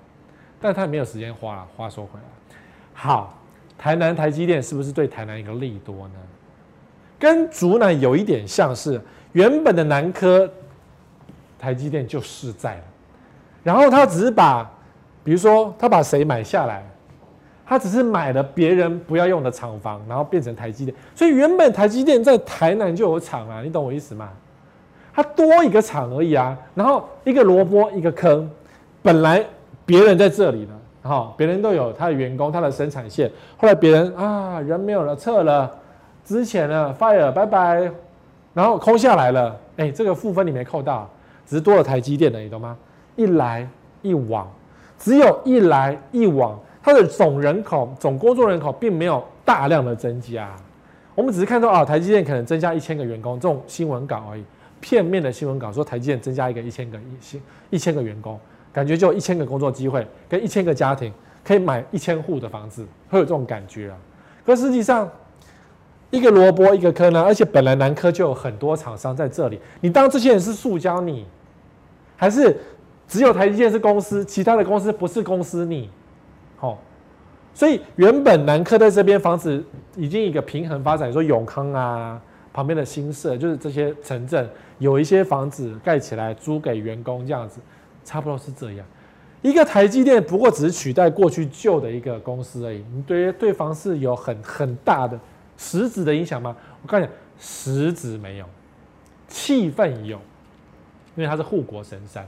[0.60, 2.56] 但他也没有时间花，话说回来，
[2.92, 3.38] 好，
[3.76, 6.14] 台南台积电是不是对台南一个利多呢？
[7.18, 9.00] 跟竹南有一点像是，
[9.32, 10.48] 原本的南科
[11.58, 12.84] 台积电就势在了，
[13.64, 14.70] 然后他只是把，
[15.24, 16.84] 比如说他把谁买下来。
[17.72, 20.94] 他只是买了别人不要用的厂房，然后变成台积电。
[21.14, 24.28] 所以原本台积电在台南就有厂啊，你懂我意思吗？
[25.14, 26.54] 它多一个厂而已啊。
[26.74, 28.46] 然后一个萝卜一个坑，
[29.00, 29.42] 本来
[29.86, 33.32] 别人在这里呢，哈，别人都有他的员工，他的生产线。
[33.56, 35.70] 后来别人啊，人没有了，撤了，
[36.22, 37.90] 之前了，fire，拜拜，
[38.52, 39.58] 然后空下来了。
[39.78, 41.08] 哎，这个负分你没扣到，
[41.46, 42.76] 只是多了台积电的，你懂吗？
[43.16, 43.66] 一来
[44.02, 44.46] 一往，
[44.98, 46.60] 只有一来一往。
[46.82, 50.50] 它的总人口、总工作人口并没有大量的增加，
[51.14, 54.42] 我们只是看到啊，台积电可能增加一千个员工这种新闻稿而已，
[54.80, 58.38] 片面的新闻稿说台积电增加一个一千个一千一千个员工，
[58.72, 61.12] 感觉就一千个工作机会跟一千个家庭
[61.44, 63.96] 可以买一千户的房子，会有这种感觉啊。
[64.44, 65.08] 可实际上，
[66.10, 71.24] 一个萝卜一个坑呢，而且本来南科就有很多厂商在这里，你当这些人是塑胶你，
[72.16, 72.56] 还是
[73.06, 75.88] 只有台积电是公司，其他的公司不是公司你？
[76.62, 76.78] 哦，
[77.52, 79.62] 所以原本南科在这边房子
[79.96, 84.48] 已经一个平衡发展，说永康啊旁边的新社，就是这些城镇
[84.78, 87.60] 有一些房子盖起来租给员工这样子，
[88.04, 88.86] 差不多是这样。
[89.42, 95.18] 一个台积电不过只是取代过去旧的一个公司而已，你对于对房市有很很大的
[95.58, 96.56] 实质的影响吗？
[96.80, 97.10] 我告诉你，
[97.40, 98.46] 实质没有，
[99.26, 100.16] 气氛有，
[101.16, 102.24] 因为它是护国神山，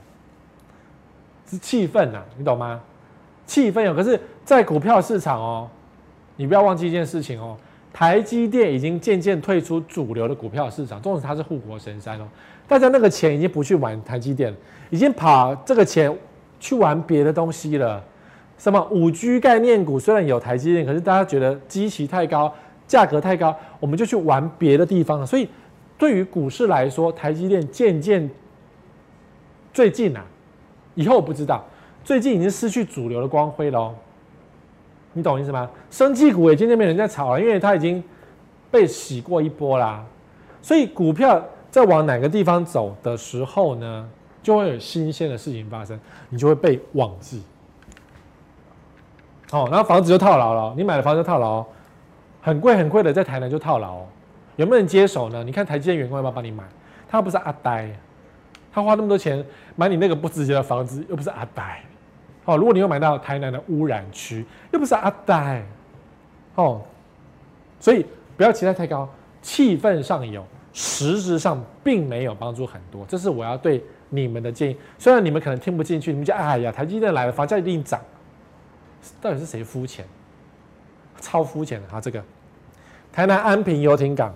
[1.49, 2.81] 是气氛呐，你懂吗？
[3.47, 5.69] 气氛有，可是，在股票市场哦，
[6.37, 7.57] 你不要忘记一件事情哦，
[7.93, 12.25] 台积电已经渐渐退出主流的股票市场，纵使它是护国神山哦，
[12.67, 14.57] 大家那个钱已经不去玩台积电了，
[14.91, 16.17] 已经跑这个钱。
[16.61, 18.03] 去玩别的东西了，
[18.57, 22.51] 什么五 G 概念股虽然有台积电，可是大家觉得基期太高，
[22.87, 25.27] 价格太高，我们就去玩别的地方了。
[25.27, 25.47] 所以
[25.99, 28.31] 对于股市来说，台积电渐渐
[29.75, 30.25] 最近啊，
[30.95, 31.63] 以后不知道，
[32.05, 33.95] 最近已经失去主流的光辉了哦。
[35.15, 35.69] 你懂意思吗？
[35.91, 38.03] 生技股也渐渐没人在炒了，因为它已经
[38.71, 40.05] 被洗过一波啦。
[40.61, 44.09] 所以股票在往哪个地方走的时候呢？
[44.43, 45.99] 就会有新鲜的事情发生，
[46.29, 47.43] 你就会被忘记。
[49.53, 51.65] 哦，然后房子就套牢了，你买了房子就套牢，
[52.43, 54.03] 很贵很贵的，在台南就套牢，
[54.57, 55.43] 有没有人接手呢？
[55.43, 56.63] 你看台积电员工要不要帮你买？
[57.09, 57.91] 他不是阿呆，
[58.71, 59.43] 他花那么多钱
[59.77, 61.81] 买你那个不值钱的房子，又不是阿呆。
[62.45, 65.63] 哦，如果你又买到台南的污染区，又不是阿呆。
[66.55, 66.83] 哦，
[67.81, 68.05] 所以
[68.37, 69.09] 不要期待太高，
[69.43, 73.83] 气氛上有，实质上并没有帮助很多，这是我要对。
[74.11, 78.01] 你们的建议，虽然你们可能听不进去，你们就哎呀，台积电来了，房价一定涨。
[79.21, 80.05] 到底是谁肤浅？
[81.21, 82.01] 超肤浅的啊！
[82.01, 82.23] 这个
[83.13, 84.33] 台南安平游艇港，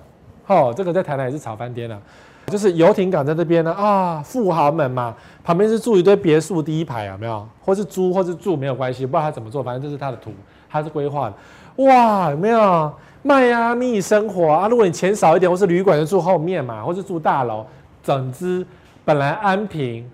[0.49, 2.03] 哦，这个在台南也是炒翻天了。
[2.49, 7.47] 就是游艇港在这边呢啊，富豪们嘛，旁边是住一堆别墅，第一排有没有？
[7.61, 10.33] 或是租或是住没有关系，不知道他怎么做，反正这是他的图，
[10.69, 11.85] 他是规划的。
[11.85, 12.93] 哇，有没有
[13.23, 14.69] 迈阿密生活啊？
[14.69, 17.65] 如果你钱少一点，或是旅馆就住后面嘛，或是住大楼，
[18.03, 18.67] 整支。
[19.05, 20.11] 本来安平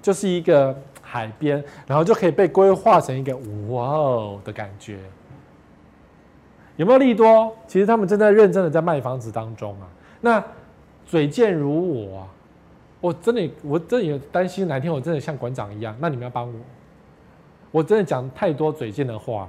[0.00, 3.36] 就是一个海边，然后就可以被规划成一个
[3.68, 4.98] 哇哦的感觉，
[6.76, 7.52] 有没有利多？
[7.66, 9.88] 其实他们正在认真的在卖房子当中啊。
[10.20, 10.44] 那
[11.08, 12.28] 嘴贱如我啊，
[13.00, 16.54] 我真的我真的有担心哪天我真的像馆长一样，那你们要帮我。
[17.70, 19.48] 我真的讲太多嘴贱的话，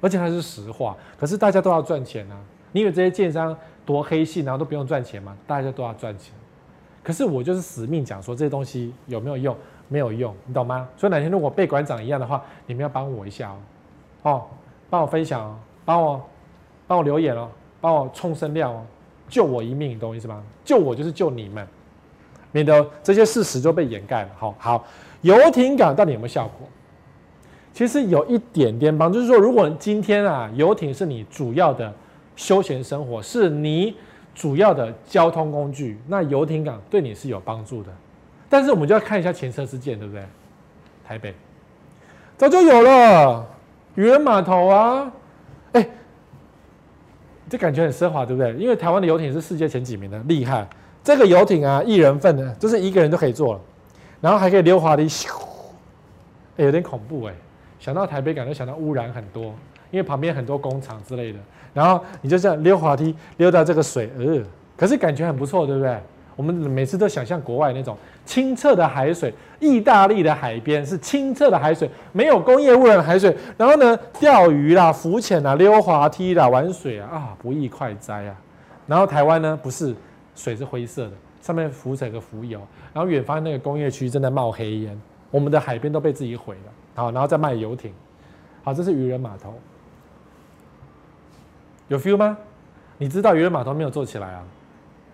[0.00, 0.96] 而且还是实话。
[1.18, 2.38] 可是大家都要赚钱啊！
[2.70, 5.36] 你以为这些建商多黑心，然后都不用赚钱吗？
[5.44, 6.32] 大家都要赚钱。
[7.02, 9.56] 可是我就是死命讲说这些东西有没有用？
[9.88, 10.88] 没有用，你懂吗？
[10.96, 13.58] 所以哪天如果被馆长一样的话，你们要帮我一下哦，
[14.22, 14.44] 哦，
[14.88, 16.24] 帮我分享哦，帮我
[16.86, 17.48] 帮我留言哦，
[17.80, 18.82] 帮我冲声量哦，
[19.32, 20.42] 救我一命，你懂我意思吗？
[20.62, 21.66] 救我就是救你们，
[22.52, 24.28] 免得这些事实就被掩盖了。
[24.38, 24.84] 好，好，
[25.22, 26.68] 游艇港到底有没有效果？
[27.72, 31.90] 其实有一点点帮，就是说，如果今天啊，游艇是你主要的
[32.36, 33.94] 休闲生活，是你。
[34.34, 37.90] 主要的交通工具，那游艇港对你是有帮助的，
[38.48, 40.24] 但是我们就要看一下前车之鉴，对不对？
[41.06, 41.34] 台北
[42.38, 43.46] 早就有了
[43.94, 45.12] 渔人码头啊，
[45.72, 45.86] 哎，
[47.52, 48.50] 这感觉很奢华，对不对？
[48.54, 50.66] 因为台湾的游艇是世界前几名的，厉害。
[51.04, 53.60] 这个游艇啊，一人份的，就是一个人都可以坐了，
[54.22, 55.28] 然后还可以溜滑梯，咻，
[56.56, 57.34] 有点恐怖哎。
[57.78, 59.54] 想到台北感，就想到污染很多，
[59.90, 61.38] 因为旁边很多工厂之类的。
[61.74, 64.42] 然后你就这样溜滑梯溜到这个水，呃，
[64.74, 65.98] 可是感觉很不错，对不对？
[66.36, 73.36] 我们每次都想象国外那种清澈的海水，意大利的海边是清澈的海水，没有工业污染的海水。
[73.56, 78.36] 然后呢，钓鱼啦、浮潜啦、溜滑梯啦、玩水啊，啊，不亦快哉啊！
[78.86, 79.94] 然后台湾呢，不是
[80.34, 82.60] 水是灰色的，上面浮着个浮油，
[82.92, 87.92] 然后远方那个工业区正在冒黑烟，我们的海边都被自己毁了，好，然后再卖游艇，
[88.64, 89.54] 好，这是渔人码头。
[91.88, 92.36] 有 feel 吗？
[92.98, 94.42] 你知道渔人码头没有做起来啊？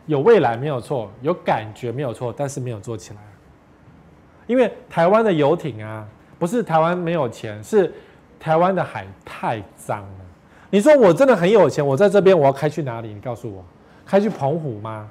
[0.09, 3.20] 有未来没有错，有感觉没有错，但是没有做起来。
[4.46, 6.04] 因为台湾的游艇啊，
[6.38, 7.92] 不是台湾没有钱，是
[8.40, 10.24] 台湾的海太脏了。
[10.70, 13.12] 你说我真的很有钱，我在这边我要开去哪里？
[13.12, 13.62] 你告诉我，
[14.06, 15.09] 开去澎湖吗？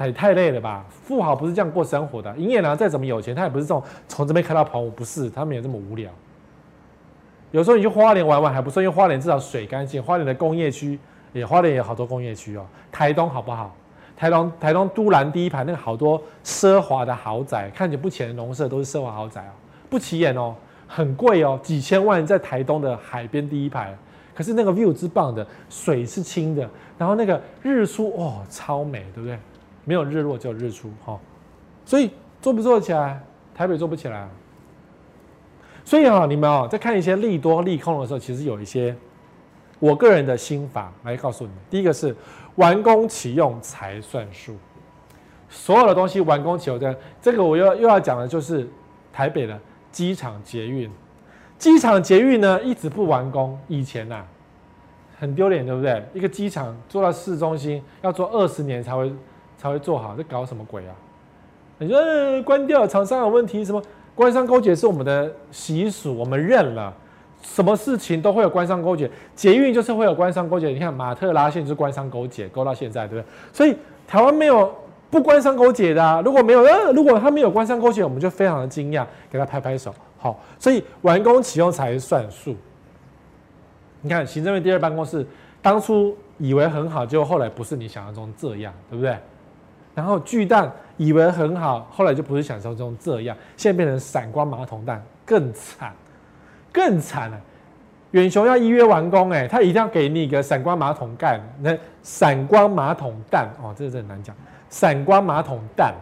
[0.00, 0.84] 也太累了吧！
[0.90, 2.36] 富豪不是这样过生活的。
[2.36, 6.10] 营业员再怎么有钱，他也不是这种从这边开到澎湖，不是，他们也这么无聊。
[7.52, 10.02] 有时候你去花莲玩玩还不错，因为花莲至少水干净。
[10.02, 10.98] 花莲的工业区
[11.34, 12.64] 也，花莲也有好多工业区哦。
[12.90, 13.74] 台东好不好？
[14.16, 19.52] 台东台东都兰第一排那个好多奢华的豪宅，看起来不起眼的农舍都是奢华豪宅哦，
[19.90, 20.54] 不起眼哦，
[20.86, 23.92] 很贵哦，几千万在台东的海边第一排，
[24.32, 29.36] 可是那个 view 之棒的，水是清的，然后那个日出哦超美，对不对？
[29.84, 31.20] 没有日落，只有日出哈、哦，
[31.84, 32.10] 所以
[32.40, 33.20] 做不做得起来？
[33.52, 34.30] 台北做不起来啊。
[35.84, 38.96] 所以啊，你们啊，在看一些利多利空的时候，其实有一些
[39.78, 41.50] 我个人的心法来告诉你。
[41.70, 42.14] 第一个是
[42.56, 44.54] 完工启用才算数，
[45.48, 48.68] 所有的东西完工启用这这个我又又要讲的就是
[49.12, 49.58] 台北的
[49.90, 50.90] 机场捷运，
[51.58, 54.24] 机场捷运呢一直不完工，以前呐、
[55.18, 56.04] 很丢脸，对不对？
[56.12, 59.12] 一个机场做到市中心要做二十年才会
[59.56, 60.94] 才会做好，这搞什么鬼啊？
[61.78, 63.82] 你说、关掉厂商有问题什么？
[64.14, 66.94] 官商勾结是我们的习俗，我们认了，
[67.44, 70.68] 什么事情都会有官商勾结，捷运就是会有官商勾结。
[70.68, 73.30] 你看马特拉线就是官商勾结，勾到现在，对不对？
[73.52, 73.76] 所以
[74.08, 74.74] 台湾没有
[75.10, 76.22] 不官商勾结的啊。
[76.24, 79.94] 如果没有，呃，如果他没有官商勾结，我们就非常的惊讶，给他拍拍手。
[80.18, 82.56] 好，所以完工启用才算数。
[84.00, 85.26] 你看行政院第二办公室
[85.60, 89.16] 当初以为很好，结果后来不是你想象中这样，对不对？
[89.94, 95.94] 然后巨蛋以为很好，后来就不是想象中这样，现在变成闪光马桶蛋，更惨，
[96.74, 97.40] 更惨了。
[98.10, 104.34] 远雄要一约完工，哎，他一定要给你一个闪光马桶盖，那闪光马桶蛋哦，这个很难讲，
[104.68, 105.94] 闪光马桶蛋，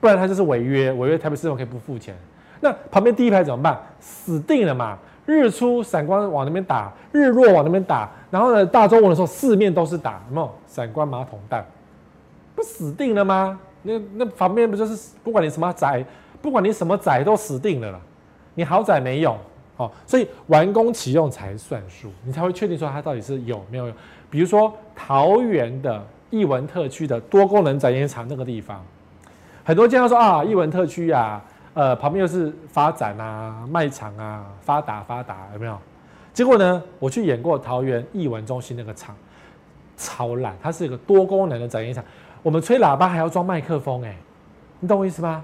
[0.00, 2.14] 不然他就是违约，违约台北市政府可以不付钱。
[2.60, 3.78] 那旁边第一排怎么办？
[3.98, 4.98] 死定了嘛！
[5.26, 10.50] 日出闪光往那边打，日落往那边打，然后呢，大中午的时候四面都是打，有没有？
[10.66, 11.64] 闪光马桶蛋。
[12.54, 13.58] 不死定了吗？
[13.82, 16.04] 那那旁边不就是不管你什么宅，
[16.42, 18.00] 不管你什么宅都死定了了。
[18.54, 19.38] 你豪宅没有，
[19.80, 23.96] 哦，所以完工启用才算数，你才会确定说它到底是有没有用。
[24.28, 28.84] 比如说桃园的艺文特区的多功能展演场那个地方，
[29.64, 35.78] 很多经常说啊，艺文特区啊，呃，旁边又是发展啊、卖场啊，发达发达，有没有？
[36.34, 39.16] 结果呢，我去演过桃园艺文中心那个场，
[39.96, 42.04] 超烂，它是一个多功能的展演场。
[42.42, 44.14] 我们吹喇叭还要装麦克风，哎，
[44.78, 45.42] 你懂我意思吗？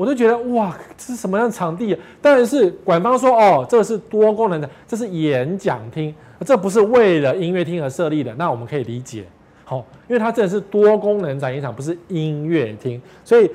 [0.00, 1.94] 我就觉得哇，这是什么样的场地？
[2.22, 8.34] 当然是官方说哦，这是多功能的，这是演讲厅，这不是为了音乐厅而设立的。
[8.36, 9.26] 那我们可以理解，
[9.62, 13.50] 好，因为它真的是多功能展演场，不是音乐厅，所以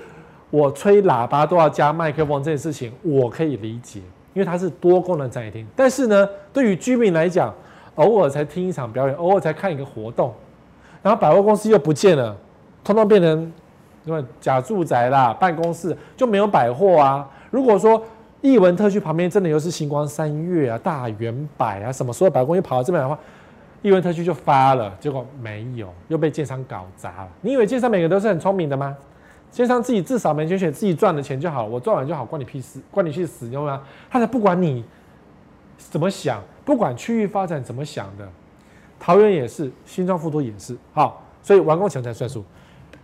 [0.52, 4.00] 我吹喇叭都要加麦克风这件事情，我可以理解，
[4.36, 5.66] 因为它是多功能展演厅。
[5.76, 7.52] 但是呢，对于居民来讲，
[7.96, 10.32] 偶尔才听一场表演，偶尔才看一个活动。
[11.02, 12.38] 然后百货公司又不见了，
[12.84, 13.52] 通通变成
[14.06, 17.28] 因为假住宅啦，办公室就没有百货啊。
[17.51, 18.01] 如果说
[18.41, 23.20] 艺文特区旁边真的又是星光三月啊、大远百啊什么，所有百货公司跑到这边来的话，
[23.82, 27.30] 艺文特区就发了，结果没有，又被建商搞砸了。
[27.41, 28.95] 你以为建商每个都是很聪明的吗？
[29.51, 33.82] 建商自己至少门前雪，自己赚的钱就好，我赚完就好，关你屁事，关你去死，你知道吗？
[34.10, 34.84] 他才不管你
[35.78, 38.28] 怎么想，不管区域发展怎么想的。
[38.99, 42.43] 桃园也是，新庄富都也是，好，所以完工前才算数。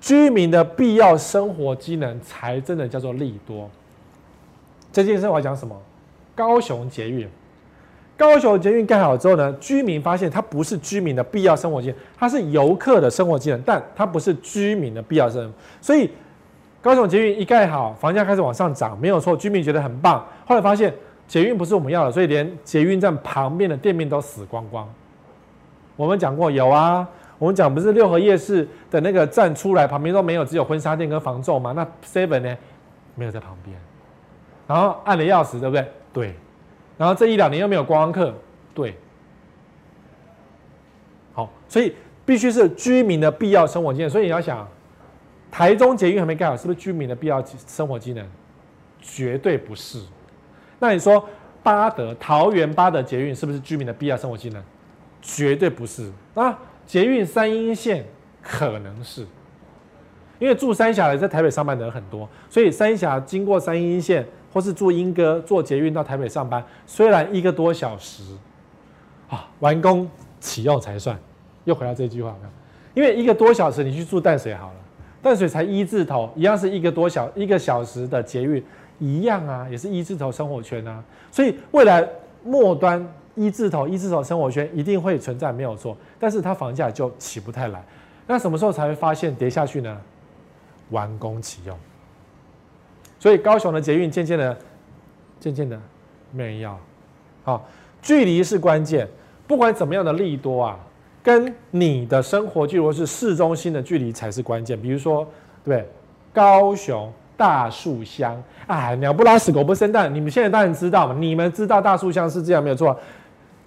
[0.02, 3.70] 居民的必要生活机能才真的叫做利多。
[4.92, 5.80] 这件事我要讲什么？
[6.36, 7.28] 高雄捷运，
[8.18, 15.54] 高雄捷运盖好之后呢，居民发现它不是居民的必要生活机能，它是游客的生活机能，但它不是居民的必要生活。
[15.80, 16.10] 所以
[16.82, 20.26] 高雄捷运一盖好，房价开始往上涨，没有错，居民觉得很棒。
[20.46, 20.92] 后来发现
[21.28, 24.88] 捷运不是我们要的，所以连捷运站旁边的店面都死光光。
[25.96, 27.08] 我们讲过有啊，
[27.42, 31.72] 我们讲不是六合夜市的那个站出来旁边都没有，只有婚纱店跟房仲嘛？
[31.72, 32.56] 那 Seven 呢？
[33.16, 33.76] 没有在旁边，
[34.68, 35.92] 然后按了钥匙，对不对？
[36.14, 36.36] 对。
[37.00, 38.32] 然后这一两年又没有观光客，
[38.76, 38.96] 对。
[41.34, 44.10] 好，所以必须是居民的必要生活机能。
[44.12, 44.68] 所以你要想，
[45.50, 48.24] 台中捷运还没盖好，是不是居民的必要生活机能？
[49.02, 50.00] 绝对不是。
[50.78, 51.28] 那你说
[51.64, 54.64] 八德桃园八德捷运是不是居民的必要生活机能？
[55.24, 56.56] 绝对不是啊！
[56.86, 58.06] 捷运三莺线
[58.42, 59.26] 可能是，
[60.40, 68.24] 因为住三峡的在台北上班的人很多，所以三峡经过三莺线或是住莺歌坐捷运到台北上班，虽然一个多小时，
[69.30, 70.10] 啊，完工
[70.40, 71.18] 启用才算。
[71.66, 72.36] 又回到这句话，
[72.94, 74.76] 因为一个多小时你去住淡水好了，
[75.22, 78.62] 淡水才一字头，一样是一个多小一个小时的捷运，
[79.00, 81.02] 一样啊，也是一字头生活圈啊，
[81.32, 82.06] 所以未来
[82.44, 83.08] 末端。
[83.34, 87.84] 一字头一字头生活圈一定会存在，没有错，但是它房价就起不太来。
[88.28, 89.98] 那什么时候才会发现跌下去呢？
[90.92, 91.76] 完工启用。
[93.20, 94.58] 所以高雄的捷运渐渐的、
[95.40, 95.78] 渐渐的
[96.32, 96.80] 没人要。
[97.44, 97.68] 好，
[98.02, 99.08] 距离是关键。
[99.48, 100.80] 不管怎么样的利多啊，
[101.24, 104.80] 跟你的生活距离是市中心的距离才是关键。
[104.80, 105.28] 比如说，
[105.64, 105.86] 对，
[106.32, 112.98] 高雄大树乡，哎，鸟不拉屎，狗不生蛋，你们现在当然知道嘛，你们知道大树乡是这样没有错。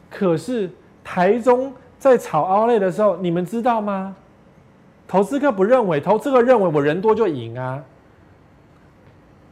[0.08, 0.70] 可是
[1.02, 1.72] 台中
[2.04, 4.14] 在炒 Outlet 的时候，你们知道吗？
[5.08, 7.82] 投资客不认为，投资客认为我人多就赢啊。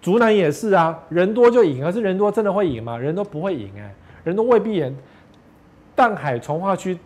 [0.03, 2.99] 竹南也是啊，人多就赢，可是人多真的会赢吗？
[2.99, 4.95] 人都不会赢哎、人都未必赢。
[5.95, 6.99] 淡海从化区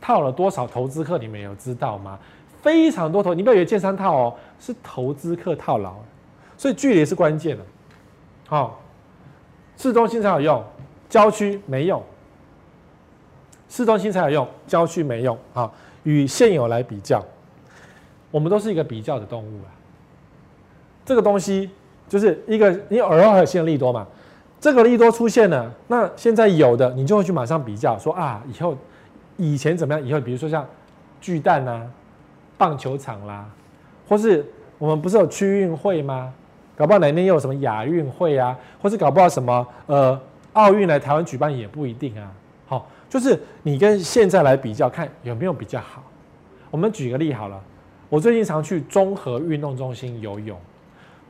[0.00, 2.18] 套了多少投资客，你们有知道吗？
[2.60, 5.94] 非常多投，你不要以为建商套哦，是投资客套牢，
[6.58, 7.62] 所以距离是关键的。
[8.48, 8.70] 好、哦，
[9.76, 10.64] 市中心才有用，
[11.08, 12.02] 郊区没用。
[13.70, 15.70] 市中心才有用，郊区没用啊。
[16.02, 17.22] 与现有来比较，
[18.30, 19.68] 我们都是一个比较的动物啊。
[21.04, 21.70] 这个东西
[22.08, 24.06] 就是一个，你偶尔还有新的利多嘛？
[24.58, 28.76] 这个利多出现了，那现在有的你就会去马上比较，说啊，以后
[29.36, 30.02] 以前怎么样？
[30.02, 30.66] 以后比如说像
[31.20, 31.86] 巨蛋啊、
[32.56, 33.46] 棒球场啦，
[34.08, 34.44] 或是
[34.78, 36.32] 我们不是有区运会吗？
[36.76, 40.18] 搞不好哪天又有什么亚运会啊，或是搞不好什么呃
[40.54, 42.32] 奥运来台湾举办也不一定啊。
[42.66, 42.86] 好。
[43.10, 46.02] 就是你跟现在来比较，看有没有比较好。
[46.70, 47.60] 我们举个例好了，
[48.08, 50.56] 我最近常去综合运动中心游泳。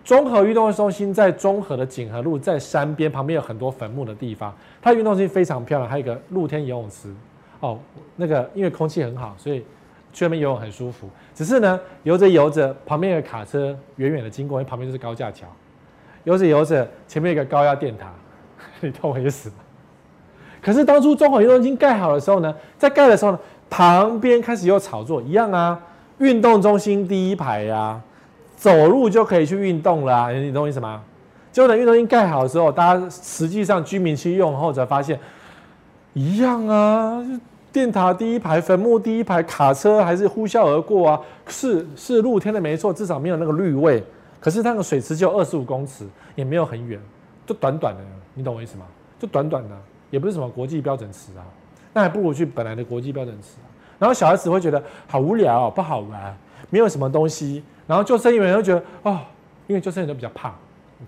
[0.05, 4.55] 综合运动中心在中和的景和路，在山边旁边有很多坟墓的地方。
[4.83, 7.13] 它运动中心非常漂亮，还有一个露天游泳池。
[7.61, 7.79] 哦，
[8.17, 9.61] 那个因为空气很好，所以
[10.13, 11.09] 去那边游泳很舒服。
[11.35, 15.47] 只是呢，游着游着，旁边有卡车远远的经过，因为旁边就是高架桥。
[16.25, 18.13] 游着游着，前面有个高压电塔，
[18.81, 19.55] 你懂我意思吗？
[20.63, 23.39] 可是当初中和运动中心盖好的时候呢，在盖的时候呢，
[23.69, 25.81] 旁边开始有炒作，一样啊，
[26.19, 28.01] 运动中心第一排呀、啊，
[28.57, 31.03] 走路就可以去运动了、你懂我意思吗？
[31.51, 35.19] 结果等运动中心盖好的时候，大家实际上居民去用后才发现，
[36.13, 37.25] 一样啊，
[37.73, 44.05] 电塔第一排，坟墓第一排，卡车还是呼啸而过啊，是是露天的没错，至少没有那个绿位，
[44.41, 47.01] 可是那个水池就二十五公尺，也没有很远，
[47.47, 48.01] 就短短的，
[48.35, 48.85] 你懂我意思吗？
[49.19, 49.71] 就短短的。
[50.11, 51.47] 也不是什么国际标准池啊，
[51.93, 53.59] 那还不如去本来的国际标准池。
[53.99, 56.37] 然后小孩子会觉得好无聊，不好玩，
[56.71, 57.63] 没有什么东西。
[57.87, 59.21] 然后救生员又觉得哦，
[59.67, 60.55] 因为救生员都比较胖，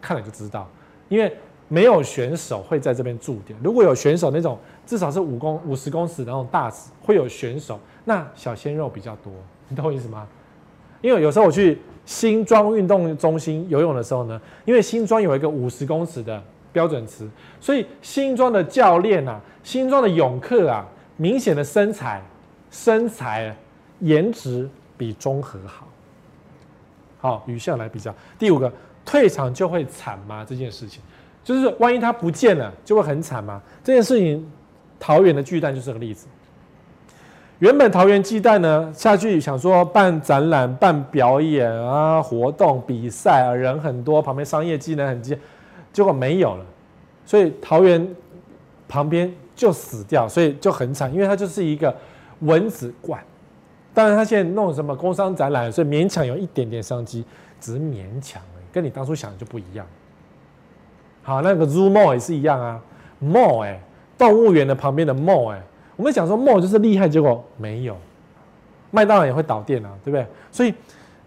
[0.00, 0.68] 看了就知道，
[1.09, 1.34] 因为
[1.68, 3.59] 没有选手会在这边驻点。
[3.62, 9.32] 如果有选手那种至少是五公五十公尺那种大池会有选手，那小鲜肉比较多，
[9.68, 10.26] 你懂我意思吗？
[11.00, 16.42] 因为有时候我去新庄运动中心游泳的时候呢，因为新庄有一个五十公尺的。
[16.73, 17.29] 标准词，
[17.61, 22.23] 所以新庄的教练啊，新庄的泳客啊，明显的身材、
[22.70, 23.55] 身材、
[24.01, 25.87] 颜值比中和好。
[27.20, 28.12] 好，与下来比较。
[28.39, 28.73] 第五个，
[29.05, 30.45] 退场就会惨吗？
[30.49, 31.03] 这件事情，
[31.45, 33.61] 就是万一他不见了，就会很惨吗？
[33.85, 34.51] 这件事情，
[34.99, 36.27] 桃园的巨蛋就是个例子。
[37.59, 45.23] 原本桃园巨蛋呢，下去想说办展览、办表演啊、活动、比赛啊，人很多，旁边商业机能很。
[45.93, 46.64] 结果没有了，
[47.26, 48.09] 所以桃园
[48.88, 51.95] 旁边就死掉，所以就很惨，因为它就是一个
[52.40, 53.22] 蚊子馆。
[53.93, 57.22] 当然，他现在弄什么工商展览，所以勉强有一点点商机，
[57.61, 59.86] 只是勉强而已，跟你当初想的就不一样。
[61.22, 62.80] 好，那个 Zoo Mall 也是一样啊
[63.22, 63.78] ，Mall 哎，
[64.16, 65.62] 动物园的旁边的 Mall 哎，
[65.97, 67.95] 我们想说 Mall 就是厉害，结果没有，
[68.90, 70.26] 麦当劳也会倒店啊，对不对？
[70.51, 70.72] 所以。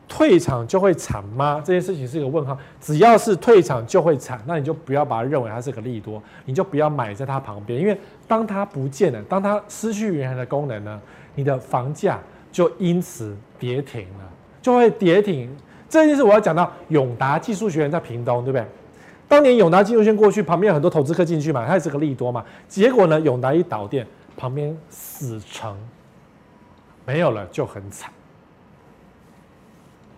[0.07, 1.61] 退场就会惨吗？
[1.65, 2.57] 这件事情是一个问号。
[2.79, 7.79] 只要是退场就会惨，那你就不要把它认为它是个利多，你就不要买在它旁边。
[7.79, 7.97] 因为
[8.27, 11.01] 当它不见了，当它失去原来的功能呢，
[11.33, 12.19] 你的房价
[12.51, 14.29] 就因此跌停了，
[14.61, 15.49] 就会跌停。
[15.89, 18.65] 这件事我要讲到永达技术学院在屏东，对不对？
[19.27, 22.45] 当年永达技术学院过去，旁边有很多投资客进去嘛，它也是个利多嘛。
[22.67, 24.05] 结果呢，永达一倒店，
[24.37, 25.75] 旁边死城
[27.05, 28.11] 没有了，就很惨。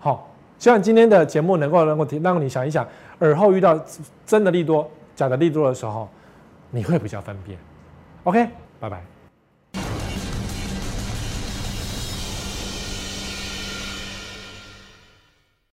[0.08, 0.26] 好，
[0.58, 2.88] 希望今天的节目能够能够提，让你想一想，
[3.20, 3.78] 耳后遇到
[4.26, 6.08] 真的利多、假的利多的时候，
[6.72, 7.60] 你会比较分辨。
[8.24, 8.48] OK，
[8.80, 9.17] 拜拜。